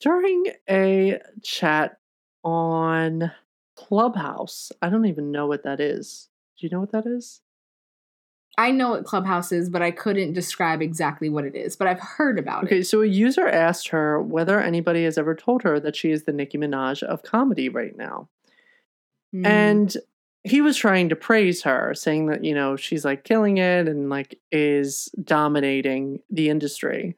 [0.00, 1.98] during a chat
[2.44, 3.32] on
[3.76, 6.28] Clubhouse, I don't even know what that is.
[6.58, 7.40] Do you know what that is?
[8.58, 11.76] I know what Clubhouse is, but I couldn't describe exactly what it is.
[11.76, 12.78] But I've heard about Okay, it.
[12.78, 16.24] Okay, so a user asked her whether anybody has ever told her that she is
[16.24, 18.28] the Nicki Minaj of comedy right now.
[19.34, 19.46] Mm.
[19.46, 19.96] And
[20.44, 24.08] he was trying to praise her, saying that, you know, she's like killing it and
[24.08, 27.16] like is dominating the industry.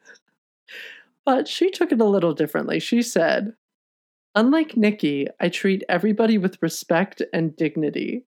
[1.29, 2.81] But she took it a little differently.
[2.81, 3.53] She said,
[4.35, 8.25] Unlike Nicki, I treat everybody with respect and dignity.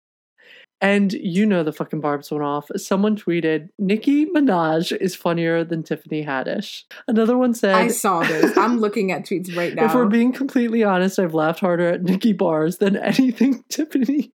[0.81, 2.71] And you know the fucking barbs went off.
[2.75, 6.85] Someone tweeted, Nicki Minaj is funnier than Tiffany Haddish.
[7.07, 8.57] Another one said, I saw this.
[8.57, 9.85] I'm looking at tweets right now.
[9.85, 14.31] If we're being completely honest, I've laughed harder at Nicki bars than anything Tiffany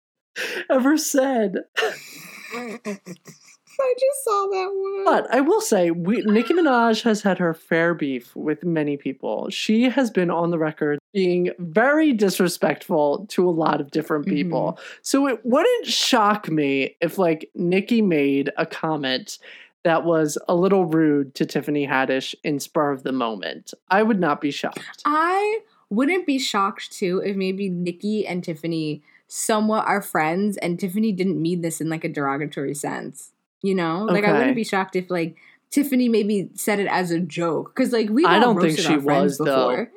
[0.69, 1.59] ever said.
[3.81, 5.05] I just saw that one.
[5.05, 9.49] But I will say, we, Nicki Minaj has had her fair beef with many people.
[9.49, 14.35] She has been on the record being very disrespectful to a lot of different Mm-hmm.
[14.35, 14.79] people.
[15.01, 19.39] So it wouldn't shock me if, like, Nicki made a comment
[19.83, 23.73] that was a little rude to Tiffany Haddish in spur of the moment.
[23.89, 25.01] I would not be shocked.
[25.05, 25.59] I
[25.89, 31.41] wouldn't be shocked too if maybe Nicki and Tiffany somewhat are friends and Tiffany didn't
[31.41, 33.31] mean this in like a derogatory sense.
[33.61, 34.05] You know?
[34.05, 35.37] Like I wouldn't be shocked if like
[35.69, 37.75] Tiffany maybe said it as a joke.
[37.75, 39.85] Cause like we I don't think she was, though.
[39.85, 39.91] before.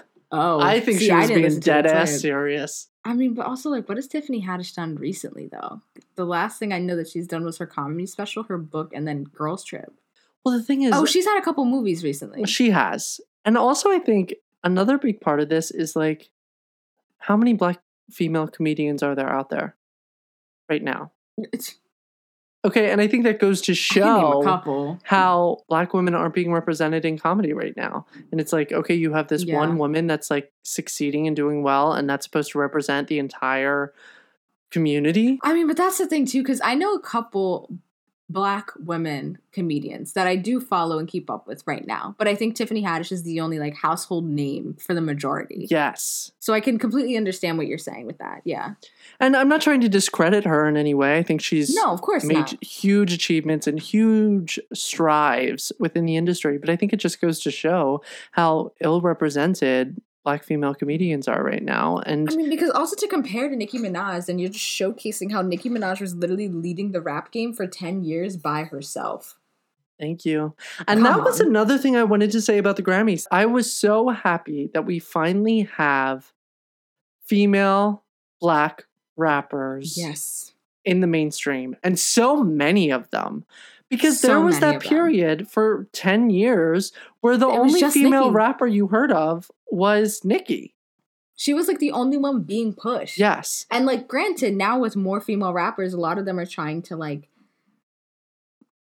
[0.30, 2.88] Oh, I think see, she was being dead it, so I- ass serious.
[3.04, 5.80] I mean, but also like, what has Tiffany Haddish done recently though?
[6.16, 9.08] The last thing I know that she's done was her comedy special, her book, and
[9.08, 9.90] then Girls Trip.
[10.44, 12.44] Well, the thing is, Oh, she's had a couple movies recently.
[12.44, 13.20] She has.
[13.46, 16.28] And also, I think another big part of this is like,
[17.16, 19.74] how many black female comedians are there out there
[20.68, 21.12] right now?
[22.64, 24.98] Okay, and I think that goes to show couple.
[25.04, 28.04] how black women aren't being represented in comedy right now.
[28.32, 29.56] And it's like, okay, you have this Yeah.
[29.56, 33.92] one woman that's like succeeding and doing well, and that's supposed to represent the entire
[34.70, 35.38] community.
[35.44, 37.70] I mean, but that's the thing too, because I know a couple
[38.30, 42.14] black women comedians that I do follow and keep up with right now.
[42.18, 45.66] But I think Tiffany Haddish is the only like household name for the majority.
[45.70, 46.30] Yes.
[46.38, 48.42] So I can completely understand what you're saying with that.
[48.44, 48.74] Yeah.
[49.18, 51.16] And I'm not trying to discredit her in any way.
[51.18, 52.62] I think she's No, of course made not.
[52.62, 56.58] huge achievements and huge strives within the industry.
[56.58, 58.02] But I think it just goes to show
[58.32, 61.98] how ill represented black female comedians are right now.
[62.04, 65.40] And I mean, because also to compare to Nicki Minaj, and you're just showcasing how
[65.40, 69.36] Nicki Minaj was literally leading the rap game for 10 years by herself.
[69.98, 70.54] thank you.
[70.86, 73.24] And Come that was another thing I wanted to say about the Grammys.
[73.32, 76.32] I was so happy that we finally have
[77.24, 78.04] female
[78.40, 78.84] black
[79.16, 80.52] rappers Yes.
[80.84, 83.44] in the mainstream and so many of them
[83.88, 88.34] because So there was that period for 10 years where the It only female Nicki.
[88.34, 90.74] rapper you heard of was Nicki.
[91.36, 93.16] She was like the only one being pushed.
[93.18, 93.64] Yes.
[93.70, 96.96] And like granted, now with more female rappers, a lot of them are trying to
[96.96, 97.28] like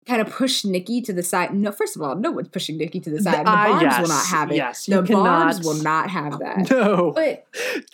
[0.05, 1.53] kind of push Nicki to the side.
[1.53, 3.39] No, first of all, no one's pushing Nicki to the side.
[3.39, 4.55] The Barbs yes, will not have it.
[4.55, 6.69] yes, the Barbs will not have oh, that.
[6.69, 7.11] No.
[7.15, 7.45] But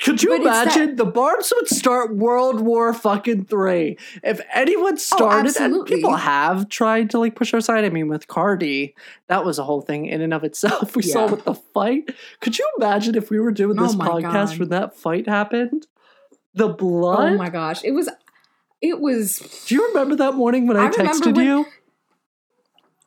[0.01, 4.97] Could you but imagine the Barbs would start World War fucking three if anyone oh,
[4.97, 5.95] started and Oh, absolutely.
[5.95, 7.85] people have tried to like push our side.
[7.85, 8.93] I mean, with Cardi,
[9.27, 10.95] that was a whole thing in and of itself.
[11.01, 12.13] We saw with the fight.
[12.41, 14.59] Could you imagine if we were doing Oh this my podcast God.
[14.59, 15.87] when that fight happened?
[16.53, 17.33] The oh blood.
[17.33, 18.09] oh my gosh, it was
[18.81, 21.65] it was Do you remember that morning when I, I texted when- you?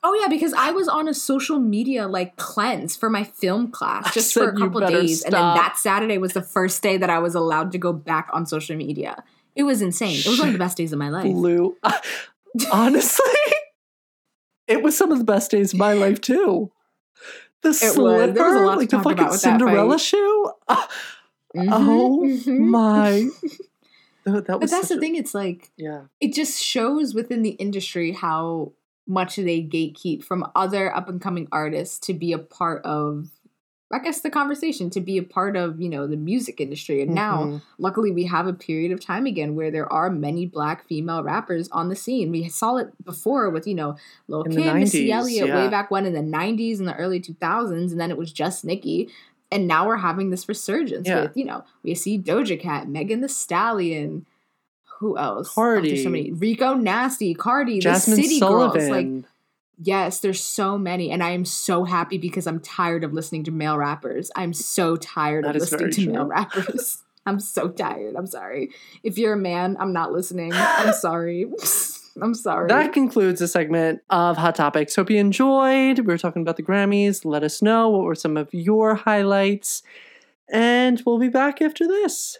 [0.07, 4.13] Oh yeah, because I was on a social media like cleanse for my film class
[4.13, 7.17] just for a couple days, and then that Saturday was the first day that I
[7.17, 9.23] was allowed to go back on social media.
[9.55, 10.19] It was insane.
[10.19, 11.23] It was one of the best days of my life.
[11.23, 11.75] Blue.
[12.71, 13.25] Honestly,
[14.67, 16.71] it was some of the best days of my life too.
[17.63, 17.81] The was.
[17.81, 20.51] Was a slipper, to like the fucking Cinderella shoe.
[20.69, 20.87] Mhm,
[21.71, 22.59] Oh mhm.
[22.59, 23.27] my!
[24.25, 25.15] That, that But that's the a- thing.
[25.15, 28.73] It's like Yeah, it just shows within the industry how
[29.07, 33.29] much they gatekeep from other up and coming artists to be a part of
[33.93, 37.03] I guess the conversation to be a part of, you know, the music industry.
[37.03, 37.61] And now, Mhm.
[37.77, 41.69] luckily we have a period of time again where there are many black female rappers
[41.69, 42.31] on the scene.
[42.31, 43.95] We saw it before with, you know,
[44.27, 45.63] Lil In Kim, Missy 90s, Elliott yeah.
[45.63, 48.65] way back when in the 90s and the early 2000s and then it was just
[48.65, 49.07] Nicki.
[49.51, 51.21] And now we're having this resurgence Yeah.
[51.21, 54.25] with, you know, we see Doja Cat, Megan Thee Stallion,
[54.99, 55.49] who else?
[55.51, 55.89] Oh, Cardi.
[55.89, 56.31] there's so many.
[56.31, 58.79] Rico Nasty, Cardi, Jazmine the City Sullivan.
[58.79, 58.89] Girls.
[58.89, 59.31] Like,
[59.81, 63.51] yes, there's so many, and I am so happy because I'm tired of listening to
[63.51, 64.31] male rappers.
[64.35, 67.01] I'm so tired That of listening to male rappers.
[67.25, 68.15] I'm so tired.
[68.15, 68.69] I'm sorry.
[69.03, 70.51] If you're a man, I'm not listening.
[70.53, 71.45] I'm sorry.
[72.21, 72.67] I'm sorry.
[72.69, 74.95] That concludes the segment of Hot Topics.
[74.95, 75.99] Hope you enjoyed.
[75.99, 77.25] We were talking about the Grammys.
[77.25, 79.83] Let us know what were some of your highlights.
[80.49, 82.37] And we'll be back after this.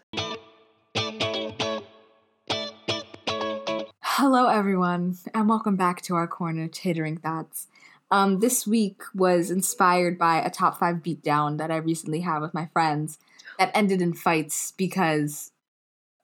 [4.28, 7.67] Hello, everyone, and welcome back to our corner, Tittering Thoughts.
[8.09, 12.51] Um, this week was inspired by a top five beatdown that I recently had with
[12.51, 13.19] my friends
[13.59, 15.51] that ended in fights because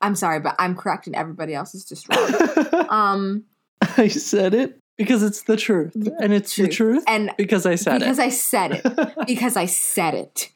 [0.02, 2.88] I'm sorry, but I'm correct and everybody else is just wrong.
[2.89, 3.43] um,
[3.82, 5.93] I said it because it's the truth.
[6.20, 8.24] And it's the truth and because I said because it.
[8.24, 9.14] Because I said it.
[9.28, 10.49] because I said it.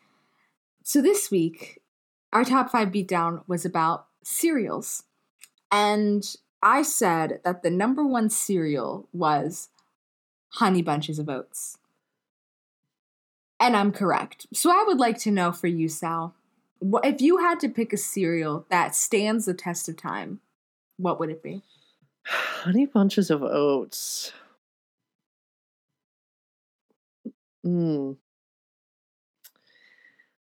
[0.82, 1.80] So this week,
[2.34, 5.04] our top five beatdown was about cereals.
[5.72, 6.36] And
[6.66, 9.70] I said that the number one cereal was
[10.54, 11.78] Honey Bunches of Oats.
[13.60, 14.48] And I'm correct.
[14.52, 16.34] So I would like to know for you, Sal,
[17.04, 20.40] if you had to pick a cereal that stands the test of time,
[20.98, 21.62] what would it be?
[22.26, 24.34] Honey bunches of oats.
[27.64, 28.18] Mm.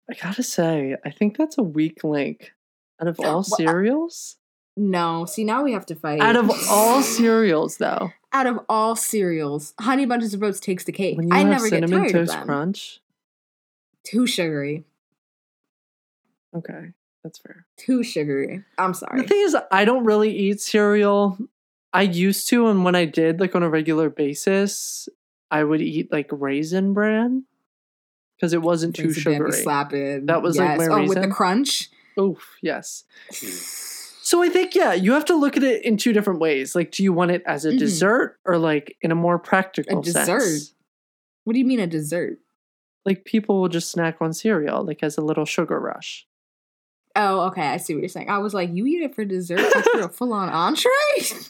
[0.08, 2.54] I gotta say, I think that's a weak link.
[3.02, 4.38] Out of all Well, cereals,
[4.78, 6.20] No, see now we have to fight.
[6.20, 10.92] out of all cereals, though, out of all cereals, Honey Bunches of Oats takes the
[10.92, 11.18] cake.
[11.18, 12.48] when you I have never get cinnamon tired toast of them.
[12.48, 13.02] crunch,
[14.04, 14.84] Too sugary.
[16.56, 16.92] okay,
[17.24, 17.66] that's fair.
[17.78, 18.64] Too sugary.
[18.78, 19.22] I'm sorry.
[19.22, 21.38] The thing is, I don't really eat cereal.
[21.94, 25.08] I used to, and when I did, like on a regular basis,
[25.50, 27.46] I would eat like raisin bran
[28.36, 29.64] because it wasn't too Raisin Bran be sugary.
[29.64, 30.26] slapping.
[30.26, 31.90] That was, like, my oh, with the crunch.
[32.20, 33.06] Oof, yes.
[33.32, 33.92] Mm.
[34.26, 36.74] So I think yeah, you have to look at it in two different ways.
[36.74, 37.78] Like, do you want it as a Mhm.
[37.78, 40.42] dessert or like in a more practical A dessert?
[40.42, 40.74] sense?
[41.44, 42.40] What do you mean a dessert?
[43.06, 46.26] Like people will just snack on cereal, like as a little sugar rush.
[47.16, 47.62] Oh, okay.
[47.68, 48.32] I see what you're saying.
[48.32, 49.60] I was like, you eat it for dessert,
[49.94, 50.90] for a full on entree.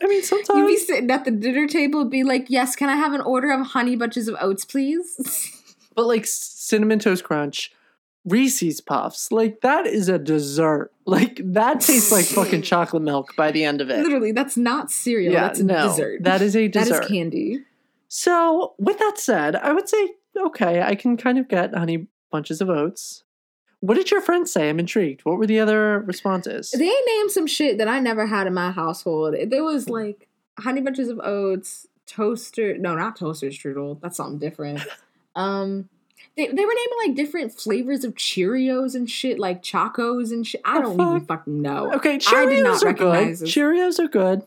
[0.03, 0.59] I mean, sometimes.
[0.59, 3.21] You'd be sitting at the dinner table, and be like, "Yes, can I have an
[3.21, 5.15] order of honey bunches of oats, please?"
[5.95, 7.71] but like cinnamon toast crunch,
[8.25, 10.91] Reese's puffs, like that is a dessert.
[11.05, 14.03] Like that tastes like fucking chocolate milk by the end of it.
[14.03, 15.31] Literally, that's not cereal.
[15.33, 16.23] Yeah, that's a no, dessert.
[16.23, 17.03] that is a That dessert.
[17.03, 17.59] is candy.
[18.07, 22.61] So, with that said, I would say, okay, I can kind of get honey bunches
[22.61, 23.23] of oats.
[23.81, 24.69] What did your friends say?
[24.69, 25.25] I'm intrigued.
[25.25, 26.71] What were the other responses?
[26.71, 29.35] They named some shit that I never had in my household.
[29.47, 32.77] There was like honey bunches of oats, toaster.
[32.77, 33.99] No, not toaster strudel.
[34.01, 34.81] That's something different.
[35.37, 35.89] Um,
[36.37, 40.61] they they were naming like different flavors of Cheerios and shit, like Chacos and shit.
[40.65, 41.93] I The don't even fucking know.
[41.93, 43.29] okay, I did Cheerios not are good.
[43.29, 43.41] this.
[43.43, 44.45] Cheerios are good.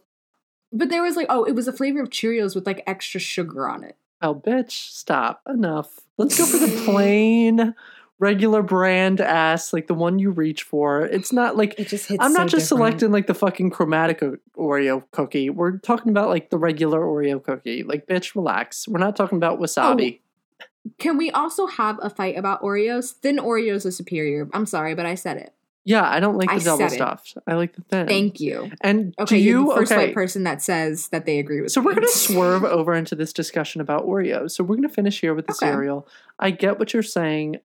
[0.71, 3.69] But there was like, oh, it was a flavor of Cheerios with like extra sugar
[3.69, 3.97] on it.
[4.21, 5.41] Oh, bitch, stop.
[5.49, 6.01] Enough.
[6.19, 7.75] Let's go for the plain,
[8.19, 11.07] regular brand ass, like the one you reach for.
[11.07, 12.23] It's not like It just hits.
[12.23, 12.91] I'm not so just different.
[12.91, 14.21] selecting like the fucking chromatic
[14.59, 15.49] Oreo cookie.
[15.49, 17.83] We're talking about like the regular Oreo cookie.
[17.85, 18.87] Like, bitch, relax.
[18.87, 20.19] We're not talking about oh, wasabi.
[20.99, 23.13] Can we also have a fight about Oreos?
[23.13, 24.49] Thin Oreos are superior.
[24.53, 25.53] I'm sorry, but I said it.
[25.85, 26.97] Yeah, I don't like I the double said it.
[26.97, 27.39] stuffed.
[27.47, 28.07] I like the thin.
[28.07, 28.71] Thank you.
[28.83, 30.07] And Okay, do you're the first okay?
[30.07, 31.87] white person that says that they agree with So me.
[31.87, 34.51] we're gonna swerve over into this discussion about Oreos.
[34.53, 35.67] So we're gonna finish here with the Okay.
[35.71, 36.07] cereal.
[36.39, 37.61] I get what you're saying.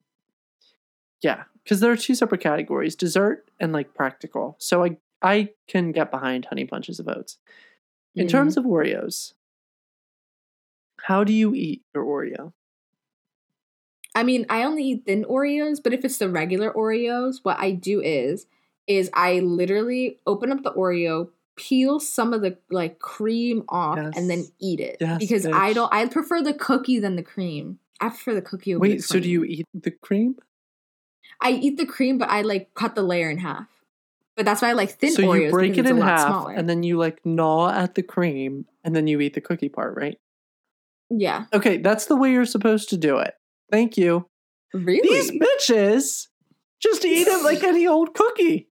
[1.23, 4.57] Yeah, because there are two separate categories: dessert and like practical.
[4.59, 7.39] So I I can get behind honey bunches of oats.
[8.17, 8.31] In Mhm.
[8.31, 9.35] terms of Oreos,
[11.03, 12.53] how do you eat your Oreo?
[14.15, 17.73] I mean, I only eat thin Oreos, but if it's the regular Oreos, what I
[17.73, 18.47] do is
[18.87, 24.31] is I literally open up the Oreo, peel some of the like cream off, and
[24.31, 24.97] then eat it.
[25.01, 27.79] Yes, because I don't I prefer the cookie than the cream.
[28.01, 30.37] I prefer the cookie over the Wait, so do you eat the cream?
[31.41, 33.69] I eat the cream, but I like cut the layer in half.
[34.37, 35.47] But that's why I like thin so Oreos.
[35.47, 36.53] you break it in half, smaller.
[36.53, 39.97] and then you like gnaw at the cream, and then you eat the cookie part,
[39.97, 40.19] right?
[41.11, 43.35] yeah, Okay, that's the way you're supposed to do it.
[43.71, 44.29] Thank you.
[44.73, 45.01] really.
[45.09, 46.29] These bitches
[46.81, 48.69] just eat it like any old cookie.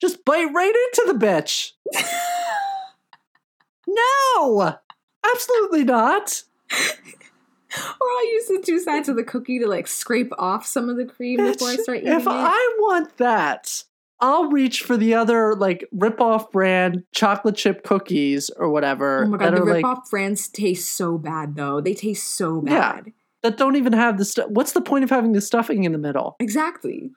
[0.00, 1.72] Just bite right into the bitch.
[3.88, 4.74] No,
[5.24, 6.42] absolutely not.
[6.72, 10.96] or I'll use the two sides of the cookie to like scrape off some of
[10.96, 12.20] the cream before I start eating if it.
[12.22, 13.84] If I want that,
[14.20, 19.38] I'll reach for the other like rip-off brand chocolate chip cookies or whatever oh my
[19.38, 21.80] god, the rip-off brands taste so bad though.
[21.80, 23.00] They taste so Yeah.
[23.42, 24.48] That don't even have the stuff.
[24.50, 26.36] What's the point of having the stuffing in the middle?
[26.40, 27.10] Exactly.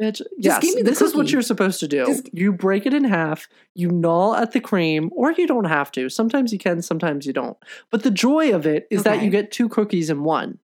[0.00, 2.04] Bitch, yes, give me the this is what you're supposed to do.
[2.04, 5.92] Just- you break it in half, you gnaw at the cream, or you don't have
[5.92, 6.08] to.
[6.08, 7.56] Sometimes you can, sometimes you don't.
[7.92, 10.58] But the joy of it is that you get two cookies in one.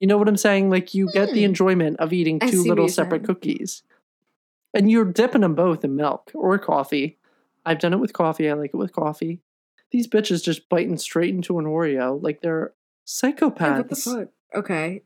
[0.00, 0.70] You know what I'm saying?
[0.70, 1.50] Like you get the Hmm.
[1.50, 3.82] enjoyment of eating two little separate cookies.
[4.74, 7.18] And you're dipping them both in milk or coffee.
[7.66, 8.48] I've done it with coffee.
[8.48, 9.40] I like it with coffee.
[9.90, 12.72] These bitches just biting straight into an Oreo like they're
[13.12, 13.76] psychopaths.
[13.78, 14.28] what the fuck?
[14.54, 15.02] Okay.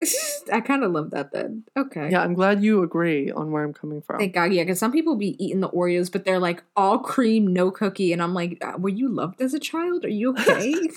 [0.52, 1.64] I kind of love that then.
[1.76, 2.08] Okay.
[2.10, 4.18] Yeah, I'm glad you agree on where I'm coming from.
[4.18, 7.52] Thank God, yeah, because some people be eating the Oreos, but they're like all cream,
[7.52, 10.04] no cookie, and I'm like, uh, were you loved as a child?
[10.04, 10.74] Are you okay?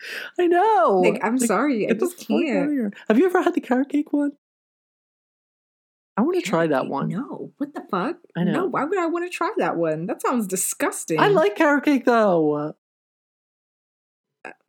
[0.38, 1.02] I know.
[1.04, 2.94] like, I'm sorry, I just can't.
[3.08, 4.32] Have you ever had the carrot cake one?
[6.16, 7.08] I want to try that one.
[7.08, 8.16] No, what the fuck?
[8.36, 8.52] I know.
[8.52, 10.06] No, why would I want to try that one?
[10.06, 11.18] That sounds disgusting.
[11.20, 12.74] I like carrot cake though.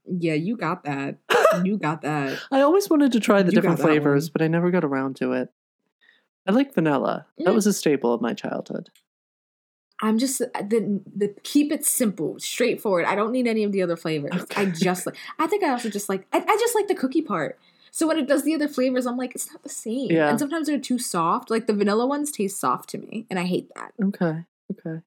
[0.10, 1.18] Yeah, you got that.
[1.64, 2.40] you got that.
[2.52, 4.32] I always wanted to try the You different flavors, one.
[4.34, 5.50] but I never got around to it.
[6.48, 7.28] I like vanilla.
[7.38, 7.54] That Mm.
[7.56, 8.90] was a staple of my childhood.
[10.02, 13.06] I'm just the the keep it simple, straightforward.
[13.06, 14.32] I don't need any of the other flavors.
[14.44, 14.62] Okay.
[14.62, 15.16] I just like.
[15.38, 16.26] I think I also just like.
[16.32, 17.60] I, I just like the cookie part.
[17.92, 20.10] So when it does the other flavors, I'm like, it's not the same.
[20.12, 20.30] Yeah.
[20.30, 21.50] And sometimes they're too soft.
[21.50, 23.92] Like the vanilla ones taste soft to me, and I hate that.
[24.02, 24.46] Okay.
[24.72, 25.02] Okay.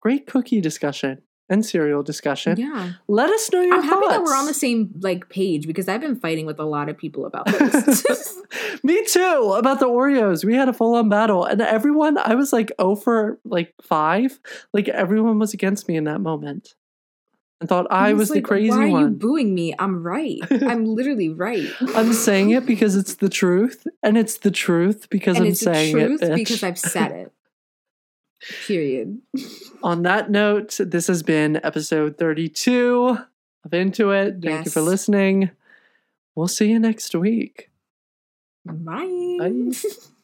[0.00, 2.58] Great cookie discussion and cereal discussion.
[2.58, 2.92] Yeah.
[3.08, 3.88] Let us know your thoughts.
[3.88, 6.64] I'm happy that we're on the same like page because I've been fighting with a
[6.64, 8.36] lot of people about this.
[8.82, 9.54] Me too.
[9.56, 12.94] About the Oreos, we had a full on battle, and everyone, I was like, oh
[12.96, 14.38] for like five.
[14.72, 16.74] Like everyone was against me in that moment,
[17.60, 18.92] and thought I was, the like, crazy one.
[18.92, 19.74] Why are you booing me?
[19.78, 20.38] I'm right.
[20.50, 21.68] I'm literally right.
[21.94, 25.60] I'm saying it because it's the truth, and it's the truth because and I'm it's
[25.60, 26.30] the saying truth it.
[26.30, 26.36] bitch.
[26.36, 27.32] because I've said it.
[28.66, 29.18] Period.
[29.82, 33.18] On that note, this has been episode 32
[33.64, 34.36] of Into It.
[34.42, 35.50] Thank you for listening.
[36.34, 37.70] We'll see you next week.
[38.64, 39.38] Bye.
[39.40, 39.72] Bye.